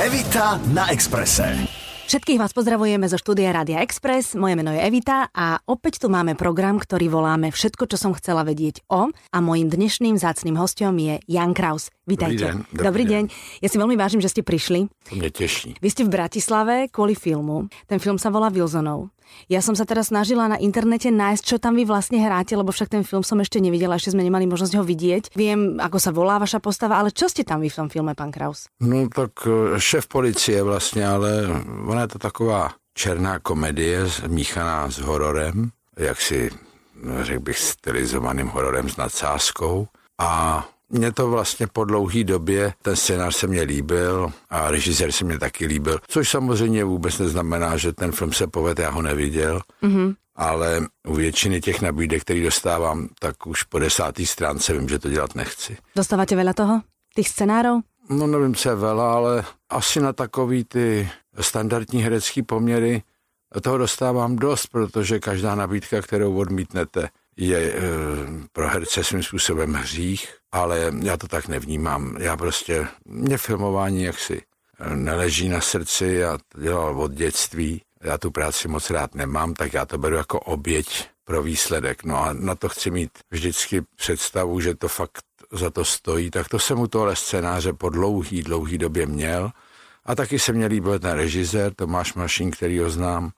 Evita 0.00 0.56
na 0.72 0.88
Exprese. 0.88 1.44
Všetkých 2.08 2.40
vás 2.40 2.56
pozdravujeme 2.56 3.04
zo 3.04 3.20
štúdia 3.20 3.52
Rádia 3.52 3.84
Express. 3.84 4.32
Moje 4.32 4.56
meno 4.56 4.72
je 4.72 4.80
Evita 4.80 5.28
a 5.28 5.60
opäť 5.68 6.00
tu 6.00 6.08
máme 6.08 6.40
program, 6.40 6.80
ktorý 6.80 7.12
voláme 7.12 7.52
Všetko, 7.52 7.84
čo 7.84 8.00
som 8.00 8.16
chcela 8.16 8.40
vedieť 8.40 8.80
o. 8.88 9.12
A 9.12 9.38
mojím 9.44 9.68
dnešným 9.68 10.16
zácným 10.16 10.56
hostom 10.56 10.96
je 10.96 11.20
Jan 11.28 11.52
Kraus. 11.52 11.92
Vítajte. 12.08 12.32
Dobrý 12.32 12.48
deň. 12.48 12.56
Dobrý, 12.72 12.80
Dobrý 12.80 13.04
deň. 13.04 13.24
deň. 13.28 13.60
Ja 13.60 13.68
si 13.68 13.76
veľmi 13.76 13.96
vážim, 14.00 14.24
že 14.24 14.32
ste 14.32 14.40
prišli. 14.40 14.88
To 14.88 15.20
mne 15.20 15.28
teší. 15.28 15.76
Vy 15.76 15.88
ste 15.92 16.08
v 16.08 16.16
Bratislave 16.16 16.88
kvôli 16.88 17.12
filmu. 17.12 17.68
Ten 17.84 18.00
film 18.00 18.16
sa 18.16 18.32
volá 18.32 18.48
Wilsonov. 18.48 19.12
Ja 19.50 19.58
som 19.64 19.74
sa 19.74 19.82
teraz 19.82 20.14
snažila 20.14 20.46
na 20.46 20.58
internete 20.62 21.10
nájsť, 21.10 21.42
čo 21.42 21.56
tam 21.58 21.74
vy 21.74 21.82
vlastne 21.82 22.22
hráte, 22.22 22.54
lebo 22.54 22.70
však 22.70 22.92
ten 22.92 23.02
film 23.02 23.26
som 23.26 23.40
ešte 23.42 23.58
nevidela, 23.58 23.98
ešte 23.98 24.14
sme 24.14 24.22
nemali 24.22 24.46
možnosť 24.46 24.74
ho 24.78 24.84
vidieť. 24.86 25.34
Viem, 25.34 25.82
ako 25.82 25.98
sa 25.98 26.10
volá 26.14 26.38
vaša 26.38 26.62
postava, 26.62 27.02
ale 27.02 27.10
čo 27.10 27.26
ste 27.26 27.42
tam 27.42 27.62
vy 27.62 27.68
v 27.70 27.78
tom 27.82 27.88
filme, 27.90 28.14
pán 28.14 28.30
Kraus? 28.30 28.70
No 28.78 29.10
tak 29.10 29.42
eh, 29.46 29.78
šéf 29.80 30.06
policie 30.06 30.62
vlastně, 30.62 31.06
ale 31.06 31.50
ona 31.86 32.02
je 32.02 32.08
to 32.08 32.18
taková 32.18 32.72
černá 32.94 33.38
komedie 33.38 34.04
míchaná 34.28 34.90
s 34.90 34.98
hororem, 34.98 35.70
jaksi 35.96 36.50
no, 37.02 37.24
řekl 37.24 37.40
bych 37.40 37.58
stylizovaným 37.58 38.48
hororem 38.48 38.88
s 38.88 38.96
nadsázkou 38.96 39.88
a 40.18 40.64
mě 40.90 41.12
to 41.12 41.30
vlastně 41.30 41.66
po 41.66 41.84
dlouhé 41.84 42.24
době, 42.24 42.72
ten 42.82 42.96
scénář 42.96 43.36
se 43.36 43.46
mně 43.46 43.62
líbil 43.62 44.32
a 44.50 44.70
režisér 44.70 45.12
se 45.12 45.24
mě 45.24 45.38
taky 45.38 45.66
líbil, 45.66 45.98
což 46.08 46.28
samozřejmě 46.28 46.84
vůbec 46.84 47.18
neznamená, 47.18 47.76
že 47.76 47.92
ten 47.92 48.12
film 48.12 48.32
se 48.32 48.46
povede, 48.46 48.82
já 48.82 48.90
ho 48.90 49.02
neviděl, 49.02 49.60
mm-hmm. 49.82 50.14
ale 50.36 50.86
u 51.08 51.14
většiny 51.14 51.60
těch 51.60 51.82
nabídek, 51.82 52.22
který 52.22 52.42
dostávám, 52.42 53.08
tak 53.18 53.46
už 53.46 53.62
po 53.62 53.78
desátý 53.78 54.26
stránce 54.26 54.72
vím, 54.72 54.88
že 54.88 54.98
to 54.98 55.10
dělat 55.10 55.34
nechci. 55.34 55.76
Dostávate 55.96 56.36
veľa 56.36 56.54
toho? 56.54 56.74
Tých 57.14 57.28
scenárov? 57.28 57.82
No 58.10 58.26
nevím, 58.26 58.54
co 58.54 58.68
je 58.68 58.74
vela, 58.74 59.14
ale 59.14 59.44
asi 59.70 60.00
na 60.00 60.12
takový 60.12 60.64
ty 60.64 61.10
standardní 61.40 62.02
herecký 62.02 62.42
poměry 62.42 63.02
toho 63.62 63.78
dostávám 63.78 64.36
dost, 64.36 64.66
protože 64.66 65.18
každá 65.18 65.54
nabídka, 65.54 66.02
kterou 66.02 66.38
odmítnete, 66.38 67.08
je 67.36 67.58
e, 67.58 67.80
pro 68.52 68.68
herce 68.68 69.04
svým 69.04 69.22
způsobem 69.22 69.72
hřích, 69.72 70.39
ale 70.52 70.92
já 71.02 71.16
to 71.16 71.28
tak 71.28 71.48
nevnímám. 71.48 72.16
Já 72.18 72.36
prostě, 72.36 72.88
mě 73.04 73.38
filmování 73.38 74.02
jaksi 74.02 74.42
e, 74.80 74.96
neleží 74.96 75.48
na 75.48 75.60
srdci, 75.60 76.06
já 76.06 76.38
to 76.48 76.60
dělal 76.60 77.00
od 77.00 77.12
dětství, 77.12 77.82
já 78.02 78.18
tu 78.18 78.30
práci 78.30 78.68
moc 78.68 78.90
rád 78.90 79.14
nemám, 79.14 79.54
tak 79.54 79.72
já 79.72 79.86
to 79.86 79.98
beru 79.98 80.16
jako 80.16 80.40
oběť 80.40 81.08
pro 81.24 81.42
výsledek. 81.42 82.04
No 82.04 82.24
a 82.24 82.32
na 82.32 82.54
to 82.54 82.68
chci 82.68 82.90
mít 82.90 83.10
vždycky 83.30 83.82
představu, 83.96 84.60
že 84.60 84.74
to 84.74 84.88
fakt 84.88 85.22
za 85.52 85.70
to 85.70 85.84
stojí, 85.84 86.30
tak 86.30 86.48
to 86.48 86.58
jsem 86.58 86.80
u 86.80 86.86
tohle 86.86 87.16
scénáře 87.16 87.72
po 87.72 87.88
dlouhý, 87.88 88.42
dlouhý 88.42 88.78
době 88.78 89.06
měl. 89.06 89.50
A 90.04 90.14
taky 90.14 90.38
se 90.38 90.52
mě 90.52 90.66
líbil 90.66 90.98
ten 90.98 91.10
režisér 91.10 91.74
Tomáš 91.74 92.14
Mašín, 92.14 92.50
který 92.50 92.78
ho 92.78 92.90
znám. 92.90 93.30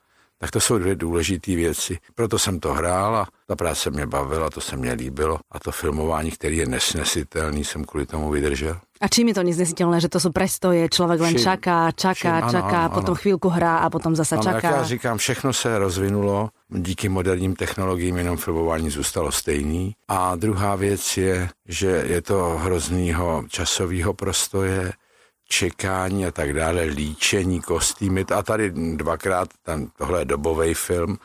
Tak 0.42 0.50
to 0.50 0.60
jsou 0.60 0.78
dvě 0.78 0.94
důležité 0.94 1.54
věci. 1.56 1.98
Proto 2.14 2.38
jsem 2.38 2.60
to 2.60 2.74
hrál 2.74 3.16
a 3.16 3.26
ta 3.46 3.56
práce 3.56 3.90
mě 3.90 4.06
bavila, 4.06 4.50
to 4.50 4.60
se 4.60 4.76
mně 4.76 4.92
líbilo. 4.92 5.38
A 5.50 5.58
to 5.58 5.72
filmování, 5.72 6.30
který 6.30 6.56
je 6.56 6.66
nesnesitelný, 6.66 7.64
jsem 7.64 7.84
kvůli 7.84 8.06
tomu 8.06 8.30
vydržel. 8.30 8.76
A 9.02 9.10
čím 9.10 9.28
je 9.30 9.34
to 9.34 9.42
neznesiteľné, 9.42 9.98
že 9.98 10.06
to 10.06 10.22
sú 10.22 10.30
prestoje, 10.30 10.86
človek 10.86 11.18
len 11.18 11.34
čaká, 11.34 11.90
čaká, 11.90 12.38
Čím? 12.38 12.46
Ano, 12.46 12.54
čaká, 12.54 12.80
ano, 12.86 12.94
potom 12.94 13.14
ano. 13.14 13.22
chvíľku 13.22 13.48
hrá 13.50 13.82
a 13.82 13.90
potom 13.90 14.14
zasa 14.14 14.38
Ano, 14.38 14.46
jak 14.46 14.62
čaká. 14.62 14.76
já 14.76 14.82
říkám, 14.84 15.18
všechno 15.18 15.52
se 15.52 15.78
rozvinulo, 15.78 16.50
díky 16.70 17.08
moderním 17.08 17.56
technologiím 17.58 18.16
jenom 18.16 18.36
filmování 18.36 18.90
zůstalo 18.90 19.32
stejný. 19.32 19.94
A 20.08 20.36
druhá 20.36 20.74
věc 20.78 21.16
je, 21.16 21.48
že 21.68 22.04
je 22.06 22.22
to 22.22 22.58
hroznýho 22.62 23.44
časového 23.50 24.14
prostoje, 24.14 24.92
čekání 25.53 26.27
a 26.27 26.31
tak 26.31 26.53
dále, 26.53 26.83
líčení, 26.83 27.61
kostýmy. 27.61 28.25
A 28.34 28.42
tady 28.42 28.70
dvakrát, 28.97 29.48
ten, 29.62 29.89
tohle 29.98 30.20
je 30.20 30.25
dobový 30.25 30.75
film, 30.75 31.19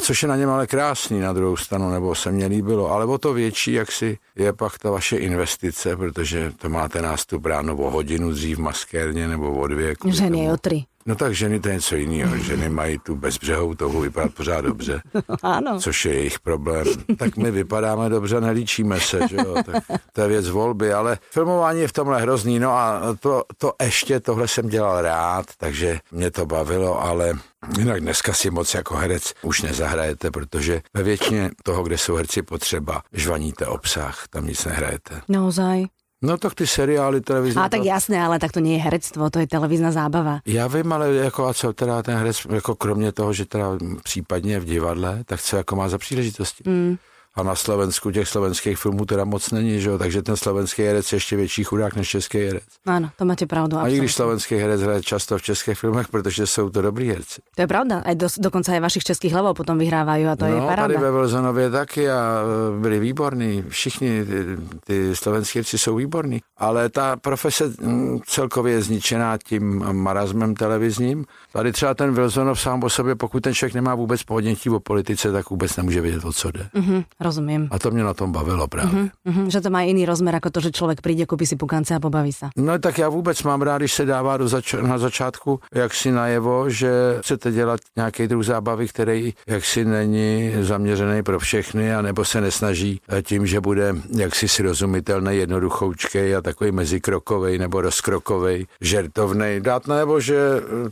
což 0.00 0.22
je 0.22 0.28
na 0.28 0.36
něm 0.36 0.50
ale 0.50 0.66
krásný 0.66 1.20
na 1.20 1.32
druhou 1.32 1.56
stranu, 1.56 1.90
nebo 1.90 2.14
se 2.14 2.32
mně 2.32 2.46
líbilo. 2.46 2.90
Ale 2.90 3.04
o 3.04 3.18
to 3.18 3.32
větší, 3.32 3.72
jak 3.72 3.92
si 3.92 4.18
je 4.36 4.52
pak 4.52 4.78
ta 4.78 4.90
vaše 4.90 5.16
investice, 5.16 5.96
protože 5.96 6.52
to 6.56 6.68
máte 6.68 7.02
nástup 7.02 7.46
ráno 7.46 7.76
o 7.76 7.90
hodinu 7.90 8.32
dřív 8.32 8.58
v 8.58 8.60
maskérně 8.60 9.28
nebo 9.28 9.52
o 9.52 9.66
dvě. 9.66 9.94
Ženy 10.08 10.44
je 10.44 10.52
o 10.52 10.56
tri. 10.56 10.84
No 11.06 11.14
tak 11.14 11.34
ženy 11.34 11.60
to 11.60 11.68
je 11.68 11.74
něco 11.74 11.96
jiného. 11.96 12.36
Ženy 12.36 12.68
mají 12.68 12.98
tu 12.98 13.16
bezbřehou 13.16 13.74
touhu 13.74 14.00
vypadat 14.00 14.34
pořád 14.34 14.60
dobře, 14.60 15.02
Áno. 15.42 15.80
což 15.80 16.04
je 16.04 16.14
jejich 16.14 16.40
problém. 16.40 16.86
Tak 17.18 17.36
my 17.36 17.50
vypadáme 17.50 18.08
dobře, 18.08 18.40
nelíčíme 18.40 19.00
se, 19.00 19.20
že 19.28 19.36
jo? 19.36 19.54
Tak 19.66 19.84
to 20.12 20.20
je 20.20 20.28
věc 20.28 20.48
volby, 20.48 20.92
ale 20.92 21.18
filmování 21.30 21.80
je 21.80 21.88
v 21.88 21.92
tomhle 21.92 22.20
hrozný. 22.20 22.58
No 22.58 22.70
a 22.70 23.00
to, 23.20 23.44
to 23.58 23.72
ještě, 23.82 24.20
tohle 24.20 24.48
jsem 24.48 24.68
dělal 24.68 25.02
rád, 25.02 25.46
takže 25.58 25.98
mě 26.12 26.30
to 26.30 26.46
bavilo, 26.46 27.02
ale 27.02 27.32
jinak 27.78 28.00
dneska 28.00 28.32
si 28.32 28.50
moc 28.50 28.74
jako 28.74 28.96
herec 28.96 29.34
už 29.42 29.62
nezahrajete, 29.62 30.30
protože 30.30 30.82
ve 30.94 31.02
většině 31.02 31.50
toho, 31.62 31.82
kde 31.82 31.98
jsou 31.98 32.14
herci 32.14 32.42
potřeba, 32.42 33.02
žvaníte 33.12 33.66
obsah, 33.66 34.24
tam 34.30 34.46
nic 34.46 34.64
nehrajete. 34.64 35.20
Naozaj. 35.28 35.84
No 36.22 36.38
tak 36.38 36.54
ty 36.54 36.66
seriály 36.66 37.20
televizní. 37.20 37.62
A 37.62 37.68
tak 37.68 37.84
jasné, 37.84 38.22
ale 38.24 38.38
tak 38.38 38.52
to 38.52 38.60
je 38.60 38.78
herectvo, 38.78 39.30
to 39.30 39.38
je 39.38 39.46
televízna 39.46 39.92
zábava. 39.92 40.40
Já 40.46 40.66
vím, 40.66 40.92
ale 40.92 41.14
jako 41.14 41.46
a 41.46 41.54
co 41.54 41.72
teda 41.72 42.02
ten 42.02 42.16
herec, 42.16 42.46
jako 42.50 42.74
kromě 42.74 43.12
toho, 43.12 43.32
že 43.32 43.44
teda 43.44 43.66
případně 44.02 44.60
v 44.60 44.64
divadle, 44.64 45.24
tak 45.24 45.42
co 45.42 45.56
jako 45.56 45.76
má 45.76 45.88
za 45.88 45.98
příležitosti? 45.98 46.64
Mm. 46.66 46.96
A 47.36 47.42
na 47.42 47.54
Slovensku 47.54 48.10
těch 48.10 48.28
slovenských 48.28 48.78
filmů 48.78 49.04
teda 49.04 49.24
moc 49.24 49.50
není, 49.50 49.80
že 49.80 49.88
jo? 49.90 49.98
takže 49.98 50.22
ten 50.22 50.36
slovenský 50.36 50.82
herec 50.82 51.12
je 51.12 51.16
ještě 51.16 51.36
větší 51.36 51.64
chudák 51.64 51.96
než 51.96 52.08
český 52.08 52.38
herec. 52.38 52.64
Áno, 52.86 53.10
to 53.16 53.24
máte 53.24 53.46
pravdu. 53.46 53.76
A 53.76 53.88
i 53.88 53.96
když 53.96 54.14
slovenský 54.14 54.56
herec 54.56 54.80
hraje 54.82 55.02
často 55.02 55.38
v 55.38 55.42
českých 55.42 55.78
filmech, 55.78 56.08
protože 56.08 56.46
jsou 56.46 56.70
to 56.70 56.82
dobrý 56.82 57.08
herci. 57.08 57.40
To 57.54 57.60
je 57.62 57.66
pravda. 57.68 58.02
Aj 58.06 58.14
do, 58.14 58.28
dokonca 58.38 58.72
aj 58.72 58.80
vašich 58.80 59.04
českých 59.04 59.34
levov 59.34 59.56
potom 59.56 59.76
vyhrávajú 59.78 60.24
a 60.28 60.34
to 60.36 60.44
je 60.48 60.56
no, 60.56 60.66
tady 60.66 60.68
paráda. 60.68 61.00
ve 61.00 61.10
Wilsonově 61.10 61.70
taky 61.70 62.10
a 62.10 62.40
e, 62.40 62.80
byli 62.80 63.00
výborní. 63.00 63.64
Všichni 63.68 64.24
ty, 64.24 64.40
ty 64.84 65.16
slovenský 65.16 65.58
herci 65.58 65.78
jsou 65.78 65.96
výborní. 65.96 66.40
Ale 66.56 66.88
ta 66.88 67.16
profese 67.16 67.72
mm, 67.80 68.20
celkově 68.26 68.72
je 68.72 68.82
zničená 68.82 69.38
tím 69.38 69.84
marazmem 69.92 70.54
televizním. 70.54 71.24
Tady 71.52 71.72
třeba 71.72 71.94
ten 71.94 72.14
Wilsonov 72.14 72.60
sám 72.60 72.82
o 72.84 72.90
sobě, 72.90 73.14
pokud 73.14 73.40
ten 73.40 73.54
člověk 73.54 73.74
nemá 73.74 73.94
vůbec 73.94 74.22
podnětí 74.22 74.70
o 74.70 74.80
politice, 74.80 75.32
tak 75.32 75.50
vůbec 75.50 75.76
nemůže 75.76 76.00
vědět, 76.00 76.24
o 76.24 76.32
co 76.32 76.50
jde. 76.50 76.68
Mhm, 76.74 77.04
rozumiem. 77.26 77.66
A 77.70 77.78
to 77.82 77.90
mě 77.90 78.04
na 78.06 78.14
tom 78.14 78.30
bavilo 78.32 78.68
právě. 78.70 79.10
Mhm, 79.26 79.50
že 79.50 79.58
to 79.60 79.70
má 79.74 79.82
iný 79.82 80.06
rozmer 80.06 80.38
ako 80.38 80.50
to, 80.54 80.60
že 80.62 80.70
človek 80.70 81.02
príde, 81.02 81.26
kúpi 81.26 81.42
si 81.46 81.56
pukance 81.58 81.90
a 81.90 81.98
pobaví 81.98 82.30
sa. 82.30 82.54
No 82.56 82.78
tak 82.78 82.98
já 82.98 83.08
vůbec 83.08 83.42
mám 83.42 83.62
rád, 83.62 83.78
když 83.78 83.92
se 83.92 84.04
dává 84.06 84.36
do 84.36 84.48
zač- 84.48 84.78
na 84.78 84.98
začátku 84.98 85.60
jaksi 85.74 86.12
najevo, 86.12 86.70
že 86.70 87.18
chcete 87.20 87.50
dělat 87.52 87.80
nějaký 87.96 88.28
druh 88.28 88.44
zábavy, 88.44 88.88
který 88.88 89.34
jaksi 89.46 89.84
není 89.84 90.52
zaměřený 90.60 91.22
pro 91.22 91.38
všechny, 91.38 91.94
anebo 91.94 92.24
se 92.24 92.40
nesnaží 92.40 93.00
tím, 93.22 93.46
že 93.46 93.60
bude 93.60 93.94
jaksi 94.16 94.48
srozumitelný, 94.48 95.36
jednoduchoučkej 95.36 96.36
a 96.36 96.42
takový 96.42 96.72
mezikrokovej 96.72 97.58
nebo 97.58 97.80
rozkrokovej, 97.80 98.66
žertovnej. 98.80 99.60
Dát 99.60 99.86
najevo, 99.86 100.20
že 100.20 100.36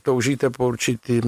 toužíte 0.03 0.51
po 0.51 0.67
určitým 0.67 1.25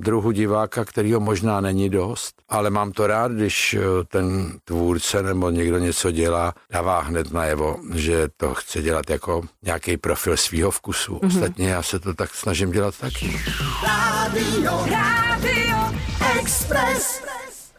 druhu 0.00 0.30
diváka, 0.30 0.84
kterýho 0.84 1.20
možná 1.20 1.60
není 1.60 1.90
dost, 1.90 2.34
ale 2.48 2.70
mám 2.70 2.92
to 2.92 3.06
rád, 3.06 3.32
když 3.32 3.74
eh, 3.74 4.04
ten 4.46 4.58
tvůrce 4.64 5.22
nebo 5.22 5.50
někdo 5.50 5.78
něco 5.78 6.10
dělá, 6.10 6.54
dává 6.70 7.00
hned 7.00 7.32
najevo, 7.32 7.76
že 7.94 8.28
to 8.36 8.54
chce 8.54 8.82
dělat 8.82 9.10
jako 9.10 9.42
nějaký 9.62 9.96
profil 9.96 10.36
svého 10.36 10.70
vkusu. 10.70 11.14
Mm-hmm. 11.14 11.26
Ostatně 11.26 11.68
já 11.68 11.82
se 11.82 11.98
to 11.98 12.14
tak 12.14 12.34
snažím 12.34 12.70
dělat 12.70 12.98
taky. 12.98 13.40
Rádio, 13.82 14.86
Rádio 14.90 15.78
Express. 16.40 17.26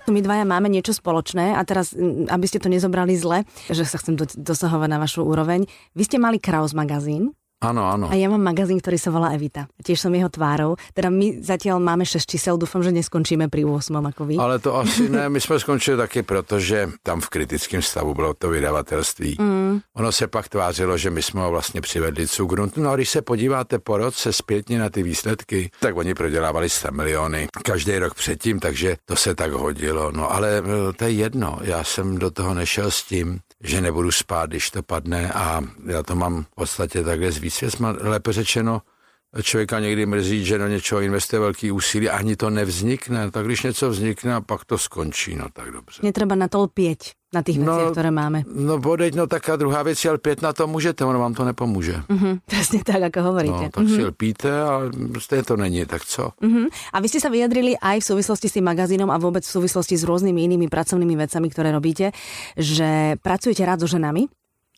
My 0.07 0.23
dvaja 0.23 0.47
máme 0.47 0.71
niečo 0.71 0.95
spoločné 0.95 1.51
a 1.51 1.67
teraz, 1.67 1.91
aby 2.31 2.47
ste 2.47 2.63
to 2.63 2.71
nezobrali 2.71 3.19
zle, 3.19 3.43
že 3.67 3.83
sa 3.83 3.99
chcem 3.99 4.15
do, 4.15 4.23
dosahovať 4.23 4.87
na 4.87 5.03
vašu 5.03 5.19
úroveň. 5.19 5.67
Vy 5.99 6.03
ste 6.07 6.15
mali 6.15 6.39
Kraus 6.39 6.71
magazín 6.71 7.35
Ano, 7.57 7.89
ano. 7.89 8.05
a 8.05 8.13
ja 8.13 8.29
mám 8.29 8.45
magazín, 8.45 8.77
ktorý 8.77 9.01
sa 9.01 9.09
volá 9.09 9.33
Evita. 9.33 9.65
Tiež 9.81 9.97
som 10.05 10.13
jeho 10.13 10.29
tvárou. 10.29 10.77
Teda 10.93 11.09
my 11.09 11.41
zatiaľ 11.41 11.81
máme 11.81 12.05
6 12.05 12.29
čísel, 12.29 12.53
dúfam, 12.53 12.85
že 12.85 12.93
neskončíme 12.93 13.49
pri 13.49 13.65
8 13.65 13.97
ako 13.97 14.21
vy. 14.29 14.35
Ale 14.37 14.61
to 14.61 14.77
asi 14.77 15.09
ne, 15.13 15.25
my 15.25 15.41
jsme 15.41 15.59
skončili 15.59 15.97
taky, 15.97 16.21
protože 16.21 16.89
tam 17.01 17.21
v 17.21 17.29
kritickém 17.29 17.81
stavu 17.81 18.13
bylo 18.13 18.33
to 18.33 18.49
vydavatelství. 18.49 19.41
Mm. 19.41 19.81
Ono 19.93 20.11
se 20.11 20.27
pak 20.27 20.49
tvářilo, 20.49 20.97
že 20.97 21.09
my 21.09 21.21
jsme 21.21 21.41
ho 21.41 21.51
vlastně 21.51 21.81
přivedli 21.81 22.27
cugru. 22.27 22.69
No 22.77 22.89
a 22.89 22.95
když 22.95 23.09
se 23.09 23.21
podíváte 23.21 23.79
po 23.79 23.97
roce 23.97 24.33
zpětně 24.33 24.79
na 24.79 24.89
ty 24.89 25.03
výsledky, 25.03 25.71
tak 25.79 25.97
oni 25.97 26.13
prodělávali 26.13 26.69
100 26.69 26.91
miliony 26.91 27.47
každý 27.63 27.97
rok 27.97 28.13
předtím, 28.13 28.59
takže 28.59 28.95
to 29.05 29.15
se 29.15 29.35
tak 29.35 29.51
hodilo. 29.51 30.11
No 30.11 30.31
ale 30.31 30.61
eh, 30.61 30.93
to 30.93 31.03
je 31.03 31.11
jedno, 31.11 31.59
já 31.61 31.83
jsem 31.83 32.17
do 32.17 32.31
toho 32.31 32.53
nešel 32.53 32.91
s 32.91 33.03
tím, 33.03 33.39
že 33.63 33.81
nebudu 33.81 34.11
spát, 34.11 34.49
když 34.49 34.71
to 34.71 34.83
padne. 34.83 35.31
A 35.33 35.61
já 35.85 36.03
to 36.03 36.15
mám 36.15 36.43
v 36.43 36.55
podstatě 36.55 37.03
takhle 37.03 37.31
s 37.31 37.37
výsvěcma, 37.37 37.95
lépe 37.99 38.33
řečeno, 38.33 38.81
člověka 39.43 39.79
někdy 39.79 40.05
mrzí, 40.05 40.45
že 40.45 40.57
do 40.57 40.67
něčeho 40.67 41.01
investuje 41.01 41.39
velký 41.39 41.71
úsilí 41.71 42.09
a 42.09 42.17
ani 42.17 42.35
to 42.35 42.49
nevznikne. 42.49 43.31
Tak 43.31 43.45
když 43.45 43.63
něco 43.63 43.89
vznikne 43.89 44.35
a 44.35 44.41
pak 44.41 44.65
to 44.65 44.77
skončí, 44.77 45.35
no 45.35 45.45
tak 45.53 45.71
dobře. 45.71 45.99
Netreba 46.03 46.35
na 46.35 46.47
to 46.47 46.61
lpieť 46.61 46.99
na 47.33 47.41
těch 47.41 47.57
no, 47.59 47.75
věcech, 47.75 47.91
které 47.91 48.11
máme. 48.11 48.43
No 48.55 48.77
bodeť, 48.79 49.15
no 49.15 49.27
taká 49.27 49.55
druhá 49.55 49.83
věc, 49.83 50.05
ale 50.05 50.17
pět 50.17 50.41
na 50.41 50.53
to 50.53 50.67
můžete, 50.67 51.05
ono 51.05 51.19
vám 51.19 51.33
to 51.33 51.45
nepomůže. 51.45 52.03
Mm-hmm, 52.09 52.39
přesně 52.45 52.83
tak, 52.83 53.01
jako 53.01 53.21
hovoríte. 53.21 53.53
No, 53.53 53.69
tak 53.69 53.83
mm-hmm. 53.83 53.95
si 53.95 54.05
lpíte 54.05 54.61
a 54.61 54.81
stejně 55.19 55.43
to 55.43 55.57
není, 55.57 55.85
tak 55.85 56.05
co? 56.05 56.29
Mm-hmm. 56.41 56.67
A 56.93 56.99
vy 56.99 57.09
jste 57.09 57.19
se 57.19 57.29
vyjadrili 57.29 57.77
aj 57.77 57.99
v 57.99 58.03
souvislosti 58.03 58.49
s 58.49 58.53
tím 58.53 58.63
magazínom 58.63 59.11
a 59.11 59.17
vůbec 59.17 59.47
v 59.47 59.51
souvislosti 59.51 59.97
s 59.97 60.03
různými 60.03 60.41
jinými 60.41 60.67
pracovnými 60.67 61.15
věcami, 61.15 61.49
které 61.49 61.71
robíte, 61.71 62.11
že 62.57 63.15
pracujete 63.21 63.65
rád 63.65 63.79
so 63.79 63.87
ženami, 63.87 64.25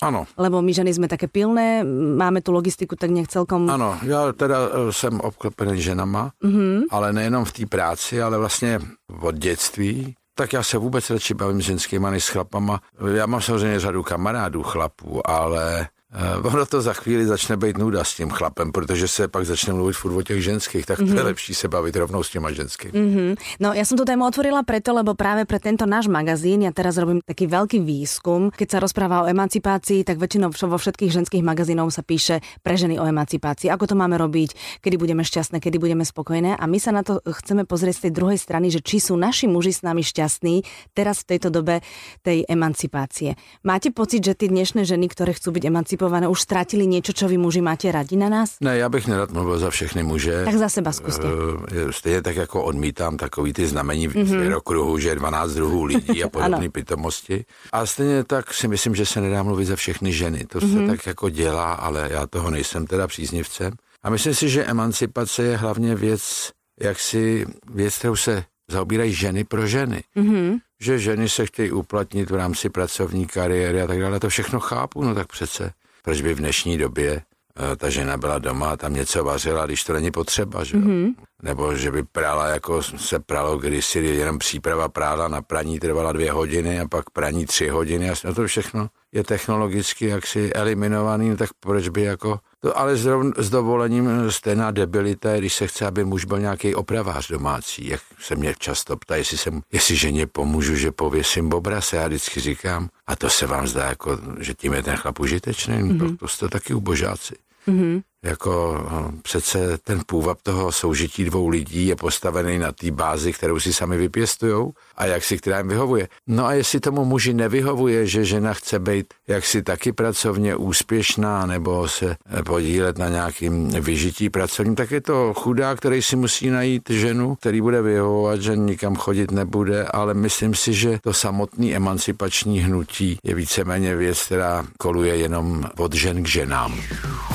ano. 0.01 0.27
Lebo 0.37 0.61
my 0.61 0.73
ženy 0.73 0.93
jsme 0.93 1.07
také 1.07 1.27
pilné, 1.27 1.83
máme 2.15 2.41
tu 2.41 2.51
logistiku 2.51 2.95
tak 2.95 3.09
nějak 3.09 3.27
celkom... 3.27 3.69
Ano, 3.69 3.97
já 4.03 4.31
teda 4.31 4.57
e, 4.57 4.93
jsem 4.93 5.19
obklopený 5.19 5.81
ženama, 5.81 6.31
mm-hmm. 6.43 6.81
ale 6.89 7.13
nejenom 7.13 7.45
v 7.45 7.51
té 7.51 7.65
práci, 7.65 8.21
ale 8.21 8.37
vlastně 8.37 8.79
od 9.21 9.35
dětství. 9.35 10.15
Tak 10.35 10.53
já 10.53 10.63
se 10.63 10.77
vůbec 10.77 11.09
radši 11.09 11.33
bavím 11.33 11.61
s 11.61 11.65
ženskýma 11.65 12.09
než 12.09 12.23
s 12.23 12.29
chlapama. 12.29 12.81
Já 13.13 13.25
mám 13.25 13.41
samozřejmě 13.41 13.79
řadu 13.79 14.03
kamarádů 14.03 14.63
chlapů, 14.63 15.29
ale 15.29 15.87
Uh, 16.09 16.41
ono 16.41 16.65
to 16.65 16.81
za 16.81 16.93
chvíli 16.97 17.21
začne 17.21 17.53
být 17.53 17.77
nuda 17.77 18.01
s 18.03 18.17
tím 18.17 18.33
chlapem, 18.33 18.71
protože 18.71 19.07
se 19.07 19.27
pak 19.27 19.45
začne 19.45 19.73
mluvit 19.73 19.93
furt 19.93 20.17
o 20.17 20.21
těch 20.21 20.43
ženských, 20.43 20.85
tak 20.85 20.99
mm-hmm. 20.99 21.05
to 21.07 21.13
je 21.13 21.21
mhm. 21.21 21.25
lepší 21.25 21.53
se 21.53 21.67
bavit 21.67 21.95
rovnou 21.95 22.23
s 22.23 22.29
těma 22.29 22.51
ženskými. 22.51 22.93
Mm-hmm. 22.93 23.31
No 23.61 23.77
ja 23.77 23.85
som 23.85 23.93
tu 23.93 24.09
tému 24.09 24.25
otvorila 24.25 24.65
preto, 24.65 24.89
lebo 24.89 25.13
práve 25.13 25.45
pre 25.45 25.61
tento 25.61 25.85
náš 25.85 26.09
magazín, 26.09 26.65
ja 26.65 26.73
teraz 26.73 26.97
robím 26.97 27.21
taký 27.21 27.45
veľký 27.45 27.85
výskum, 27.85 28.49
keď 28.49 28.67
sa 28.73 28.77
rozpráva 28.81 29.21
o 29.21 29.29
emancipácii, 29.29 30.01
tak 30.01 30.17
väčšinou 30.17 30.49
vo 30.49 30.77
všetkých 30.81 31.13
ženských 31.13 31.45
magazínov 31.45 31.93
sa 31.93 32.01
píše 32.01 32.41
pre 32.65 32.73
ženy 32.73 32.97
o 32.97 33.05
emancipácii, 33.05 33.69
ako 33.69 33.93
to 33.93 33.93
máme 33.93 34.17
robiť, 34.17 34.81
kedy 34.81 34.97
budeme 34.97 35.21
šťastné, 35.21 35.61
kedy 35.61 35.77
budeme 35.77 36.01
spokojné 36.01 36.57
a 36.57 36.65
my 36.65 36.81
sa 36.81 36.89
na 36.89 37.05
to 37.05 37.21
chceme 37.21 37.69
pozrieť 37.69 38.01
z 38.01 38.03
tej 38.09 38.13
druhej 38.17 38.41
strany, 38.41 38.73
že 38.73 38.81
či 38.81 38.97
sú 38.97 39.13
naši 39.13 39.45
muži 39.45 39.77
s 39.77 39.85
nami 39.85 40.01
šťastní 40.01 40.65
teraz 40.97 41.21
v 41.21 41.37
tejto 41.37 41.53
dobe 41.53 41.85
tej 42.25 42.49
emancipácie. 42.49 43.37
Máte 43.61 43.93
pocit, 43.93 44.25
že 44.25 44.33
tie 44.33 44.49
dnešné 44.49 44.89
ženy, 44.89 45.05
ktoré 45.05 45.37
chcú 45.37 45.53
byť 45.53 45.69
emancipované, 45.69 45.98
emancipované, 45.99 46.27
už 46.27 46.41
ztratili 46.41 46.87
něco, 46.87 47.13
co 47.13 47.27
vy 47.27 47.37
muži 47.37 47.61
máte 47.61 47.91
radi 47.91 48.15
na 48.15 48.29
nás? 48.29 48.55
Ne, 48.61 48.77
já 48.77 48.89
bych 48.89 49.07
nerad 49.07 49.31
mluvil 49.31 49.59
za 49.59 49.69
všechny 49.69 50.03
muže. 50.03 50.45
Tak 50.45 50.55
za 50.55 50.69
seba 50.69 50.91
zkuste. 50.91 51.23
Uh, 51.23 51.91
stejně 51.91 52.21
tak 52.21 52.35
jako 52.35 52.63
odmítám 52.63 53.17
takový 53.17 53.53
ty 53.53 53.67
znamení 53.67 54.09
mm-hmm. 54.09 54.57
okruhu, 54.57 54.97
že 54.97 55.15
12 55.15 55.51
druhů 55.51 55.83
lidí 55.83 56.23
a 56.23 56.29
podobné 56.33 56.69
pitomosti. 56.69 57.45
A 57.71 57.85
stejně 57.85 58.23
tak 58.23 58.53
si 58.53 58.67
myslím, 58.67 58.95
že 58.95 59.05
se 59.05 59.21
nedá 59.21 59.43
mluvit 59.43 59.65
za 59.65 59.75
všechny 59.75 60.13
ženy. 60.13 60.45
To 60.45 60.59
mm-hmm. 60.59 60.81
se 60.81 60.87
tak 60.87 61.05
jako 61.05 61.29
dělá, 61.29 61.73
ale 61.73 62.09
já 62.11 62.27
toho 62.27 62.49
nejsem 62.49 62.87
teda 62.87 63.07
příznivcem. 63.07 63.73
A 64.03 64.09
myslím 64.09 64.33
si, 64.33 64.49
že 64.49 64.65
emancipace 64.65 65.43
je 65.43 65.57
hlavně 65.57 65.95
věc, 65.95 66.51
jak 66.79 66.99
si 66.99 67.45
věc, 67.73 67.97
kterou 67.97 68.15
se 68.15 68.43
zaobírají 68.71 69.13
ženy 69.13 69.43
pro 69.43 69.67
ženy. 69.67 70.03
Mm-hmm. 70.17 70.57
Že 70.81 70.99
ženy 70.99 71.29
se 71.29 71.45
chtějí 71.45 71.71
uplatnit 71.71 72.29
v 72.29 72.35
rámci 72.35 72.69
pracovní 72.69 73.27
kariéry 73.27 73.81
a 73.81 73.87
tak 73.87 73.99
dále. 73.99 74.19
To 74.19 74.29
všechno 74.29 74.59
chápu, 74.59 75.03
no 75.03 75.15
tak 75.15 75.27
přece 75.27 75.73
proč 76.03 76.21
by 76.21 76.33
v 76.33 76.37
dnešní 76.37 76.77
době 76.77 77.21
eh, 77.21 77.75
ta 77.75 77.89
žena 77.89 78.17
byla 78.17 78.39
doma 78.39 78.69
a 78.69 78.77
tam 78.77 78.93
něco 78.93 79.23
vařila, 79.23 79.65
když 79.65 79.83
to 79.83 79.93
není 79.93 80.11
potřeba, 80.11 80.63
že 80.63 80.77
mm-hmm. 80.77 81.13
Nebo 81.43 81.75
že 81.75 81.91
by 81.91 82.03
prala, 82.03 82.47
jako 82.47 82.83
se 82.83 83.19
pralo 83.19 83.57
kdysi, 83.57 83.99
jenom 83.99 84.39
příprava 84.39 84.89
prála 84.89 85.27
na 85.27 85.41
praní 85.41 85.79
trvala 85.79 86.11
dvě 86.11 86.31
hodiny 86.31 86.79
a 86.79 86.87
pak 86.87 87.09
praní 87.09 87.45
tři 87.45 87.67
hodiny 87.67 88.09
a 88.09 88.13
no 88.25 88.33
to 88.33 88.47
všechno 88.47 88.87
je 89.11 89.23
technologicky 89.23 90.05
jaksi 90.05 90.53
eliminovaný, 90.53 91.29
no 91.29 91.37
tak 91.37 91.49
proč 91.59 91.89
by 91.89 92.01
jako 92.01 92.39
to, 92.59 92.77
ale 92.77 92.95
zrovn, 92.95 93.31
s 93.37 93.49
dovolením 93.49 94.31
stejná 94.31 94.71
debilita, 94.71 95.37
když 95.37 95.53
se 95.53 95.67
chce, 95.67 95.85
aby 95.85 96.03
muž 96.03 96.25
byl 96.25 96.39
nějaký 96.39 96.75
opravář 96.75 97.27
domácí. 97.27 97.87
Jak 97.87 98.01
se 98.19 98.35
mě 98.35 98.55
často 98.59 98.97
ptá, 98.97 99.15
jestli, 99.15 99.37
jsem, 99.37 99.61
jestli 99.71 99.95
ženě 99.95 100.27
pomůžu, 100.27 100.75
že 100.75 100.91
pověsím 100.91 101.49
bobra, 101.49 101.81
se 101.81 101.97
já 101.97 102.07
vždycky 102.07 102.39
říkám, 102.39 102.89
a 103.07 103.15
to 103.15 103.29
se 103.29 103.47
vám 103.47 103.67
zdá, 103.67 103.85
jako, 103.85 104.19
že 104.39 104.53
tím 104.53 104.73
je 104.73 104.83
ten 104.83 104.95
chlap 104.95 105.19
užitečný, 105.19 105.75
mm-hmm. 105.75 105.99
to, 105.99 106.17
to 106.17 106.27
jste 106.27 106.49
taky 106.49 106.73
ubožáci. 106.73 107.35
Mm-hmm 107.67 108.01
jako 108.23 108.85
no, 108.91 109.11
přece 109.21 109.77
ten 109.77 110.01
půvab 110.05 110.37
toho 110.43 110.71
soužití 110.71 111.25
dvou 111.25 111.47
lidí 111.47 111.87
je 111.87 111.95
postavený 111.95 112.59
na 112.59 112.71
té 112.71 112.91
bázi, 112.91 113.33
kterou 113.33 113.59
si 113.59 113.73
sami 113.73 113.97
vypěstujou 113.97 114.73
a 114.97 115.05
jak 115.05 115.23
si 115.23 115.37
která 115.37 115.57
jim 115.57 115.67
vyhovuje. 115.67 116.07
No 116.27 116.45
a 116.45 116.53
jestli 116.53 116.79
tomu 116.79 117.05
muži 117.05 117.33
nevyhovuje, 117.33 118.07
že 118.07 118.25
žena 118.25 118.53
chce 118.53 118.79
být 118.79 119.13
jaksi 119.27 119.61
taky 119.61 119.91
pracovně 119.91 120.55
úspěšná 120.55 121.45
nebo 121.45 121.87
se 121.87 122.15
podílet 122.45 122.97
na 122.97 123.09
nějakým 123.09 123.67
vyžití 123.67 124.29
pracovním, 124.29 124.75
tak 124.75 124.91
je 124.91 125.01
to 125.01 125.33
chudá, 125.33 125.75
který 125.75 126.01
si 126.01 126.15
musí 126.15 126.49
najít 126.49 126.89
ženu, 126.89 127.35
který 127.35 127.61
bude 127.61 127.81
vyhovovat, 127.81 128.41
že 128.41 128.55
nikam 128.55 128.95
chodit 128.95 129.31
nebude, 129.31 129.85
ale 129.85 130.13
myslím 130.13 130.55
si, 130.55 130.73
že 130.73 130.99
to 131.03 131.13
samotné 131.13 131.71
emancipační 131.71 132.59
hnutí 132.59 133.17
je 133.23 133.35
víceméně 133.35 133.95
věc, 133.95 134.25
která 134.25 134.65
koluje 134.77 135.15
jenom 135.15 135.63
od 135.77 135.93
žen 135.93 136.23
k 136.23 136.27
ženám. 136.27 136.79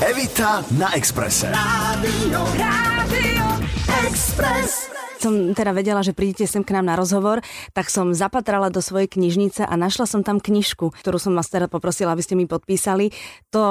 Evita 0.01 0.63
na 0.75 0.91
Exprese. 0.91 1.47
Rádio, 1.55 2.39
Rádio 2.59 3.47
Express 4.03 4.91
som 5.15 5.57
teda 5.57 5.73
vedela, 5.73 6.05
že 6.05 6.13
prídete 6.13 6.45
sem 6.45 6.61
k 6.61 6.69
nám 6.77 6.85
na 6.85 6.93
rozhovor, 6.93 7.41
tak 7.73 7.89
som 7.89 8.13
zapatrala 8.13 8.69
do 8.69 8.77
svojej 8.77 9.09
knižnice 9.09 9.65
a 9.65 9.73
našla 9.73 10.05
som 10.05 10.21
tam 10.21 10.37
knižku, 10.37 10.93
ktorú 11.01 11.17
som 11.17 11.33
vás 11.33 11.49
teda 11.49 11.65
poprosila, 11.65 12.13
aby 12.13 12.21
ste 12.21 12.37
mi 12.37 12.45
podpísali. 12.45 13.09
To 13.49 13.65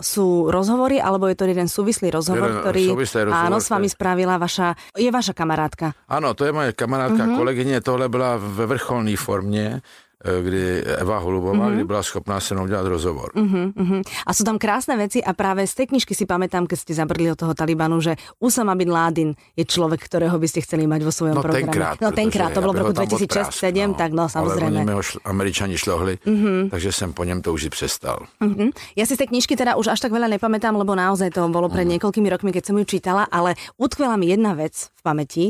sú 0.00 0.48
rozhovory, 0.48 0.96
alebo 0.96 1.28
je 1.28 1.36
to 1.36 1.44
jeden 1.44 1.68
súvislý 1.68 2.08
rozhovor, 2.08 2.48
jeden 2.48 2.64
ktorý 2.64 2.84
rozhovor, 3.04 3.36
áno, 3.36 3.60
s 3.60 3.68
vami 3.68 3.92
spravila 3.92 4.40
vaša, 4.40 4.80
je 4.96 5.12
vaša 5.12 5.36
kamarátka. 5.36 5.92
Ano, 6.08 6.32
to 6.32 6.48
je 6.48 6.56
moje 6.56 6.72
kamarádka, 6.72 7.20
uh-huh. 7.20 7.36
kolegyně, 7.36 7.84
tohle 7.84 8.08
byla 8.08 8.40
ve 8.40 8.64
vrcholné 8.64 9.12
formě 9.20 9.84
kdy 10.24 10.82
Eva 10.98 11.18
Holubová, 11.18 11.68
mm-hmm. 11.68 11.74
kdy 11.74 11.84
byla 11.84 12.02
schopná 12.02 12.40
se 12.40 12.54
mnou 12.54 12.66
dělat 12.66 12.86
rozhovor. 12.86 13.30
Mm-hmm. 13.36 14.02
A 14.26 14.34
jsou 14.34 14.44
tam 14.44 14.58
krásné 14.58 14.96
věci 14.96 15.24
a 15.24 15.32
právě 15.32 15.66
z 15.66 15.74
té 15.74 15.86
knižky 15.86 16.14
si 16.14 16.26
pamätám, 16.26 16.66
keď 16.66 16.78
ste 16.78 16.94
zabrdli 16.94 17.30
od 17.30 17.38
toho 17.38 17.54
Talibanu, 17.54 18.00
že 18.00 18.16
Usama 18.40 18.74
bin 18.74 18.90
Laden 18.92 19.34
je 19.56 19.64
člověk, 19.64 20.04
kterého 20.04 20.38
byste 20.38 20.60
chceli 20.60 20.86
mať 20.86 21.02
vo 21.02 21.12
svojom 21.12 21.36
no, 21.36 21.42
programe. 21.42 21.72
Tenkrát, 21.72 22.00
no 22.00 22.12
tenkrát, 22.12 22.52
to 22.52 22.60
bylo 22.60 22.72
v 22.72 22.76
roku 22.76 22.92
2006-2007, 22.92 23.88
no, 23.88 23.94
tak 23.94 24.12
no 24.12 24.28
samozřejmě. 24.28 24.80
Ale 24.80 24.94
oni 24.94 25.02
američani 25.24 25.78
šlohli, 25.78 26.18
mm-hmm. 26.26 26.70
takže 26.70 26.92
jsem 26.92 27.12
po 27.12 27.24
něm 27.24 27.42
toužit 27.42 27.70
přestal. 27.70 28.18
Mm-hmm. 28.40 28.70
Já 28.96 29.06
si 29.06 29.14
z 29.14 29.18
té 29.18 29.26
knižky 29.26 29.56
teda 29.56 29.76
už 29.76 29.86
až 29.86 30.00
tak 30.00 30.12
veľa 30.12 30.28
nepamätám, 30.36 30.74
lebo 30.76 30.94
naozaj 30.94 31.30
to 31.34 31.48
bolo 31.48 31.68
pred 31.68 31.86
mm. 31.86 31.96
niekoľkými 31.96 32.28
rokmi, 32.30 32.50
keď 32.52 32.64
som 32.70 32.76
ju 32.78 32.84
čítala, 32.84 33.26
ale 33.30 33.54
utkvela 33.78 34.16
mi 34.16 34.30
jedna 34.30 34.54
vec 34.54 34.90
v 34.94 35.00
pamäti. 35.02 35.44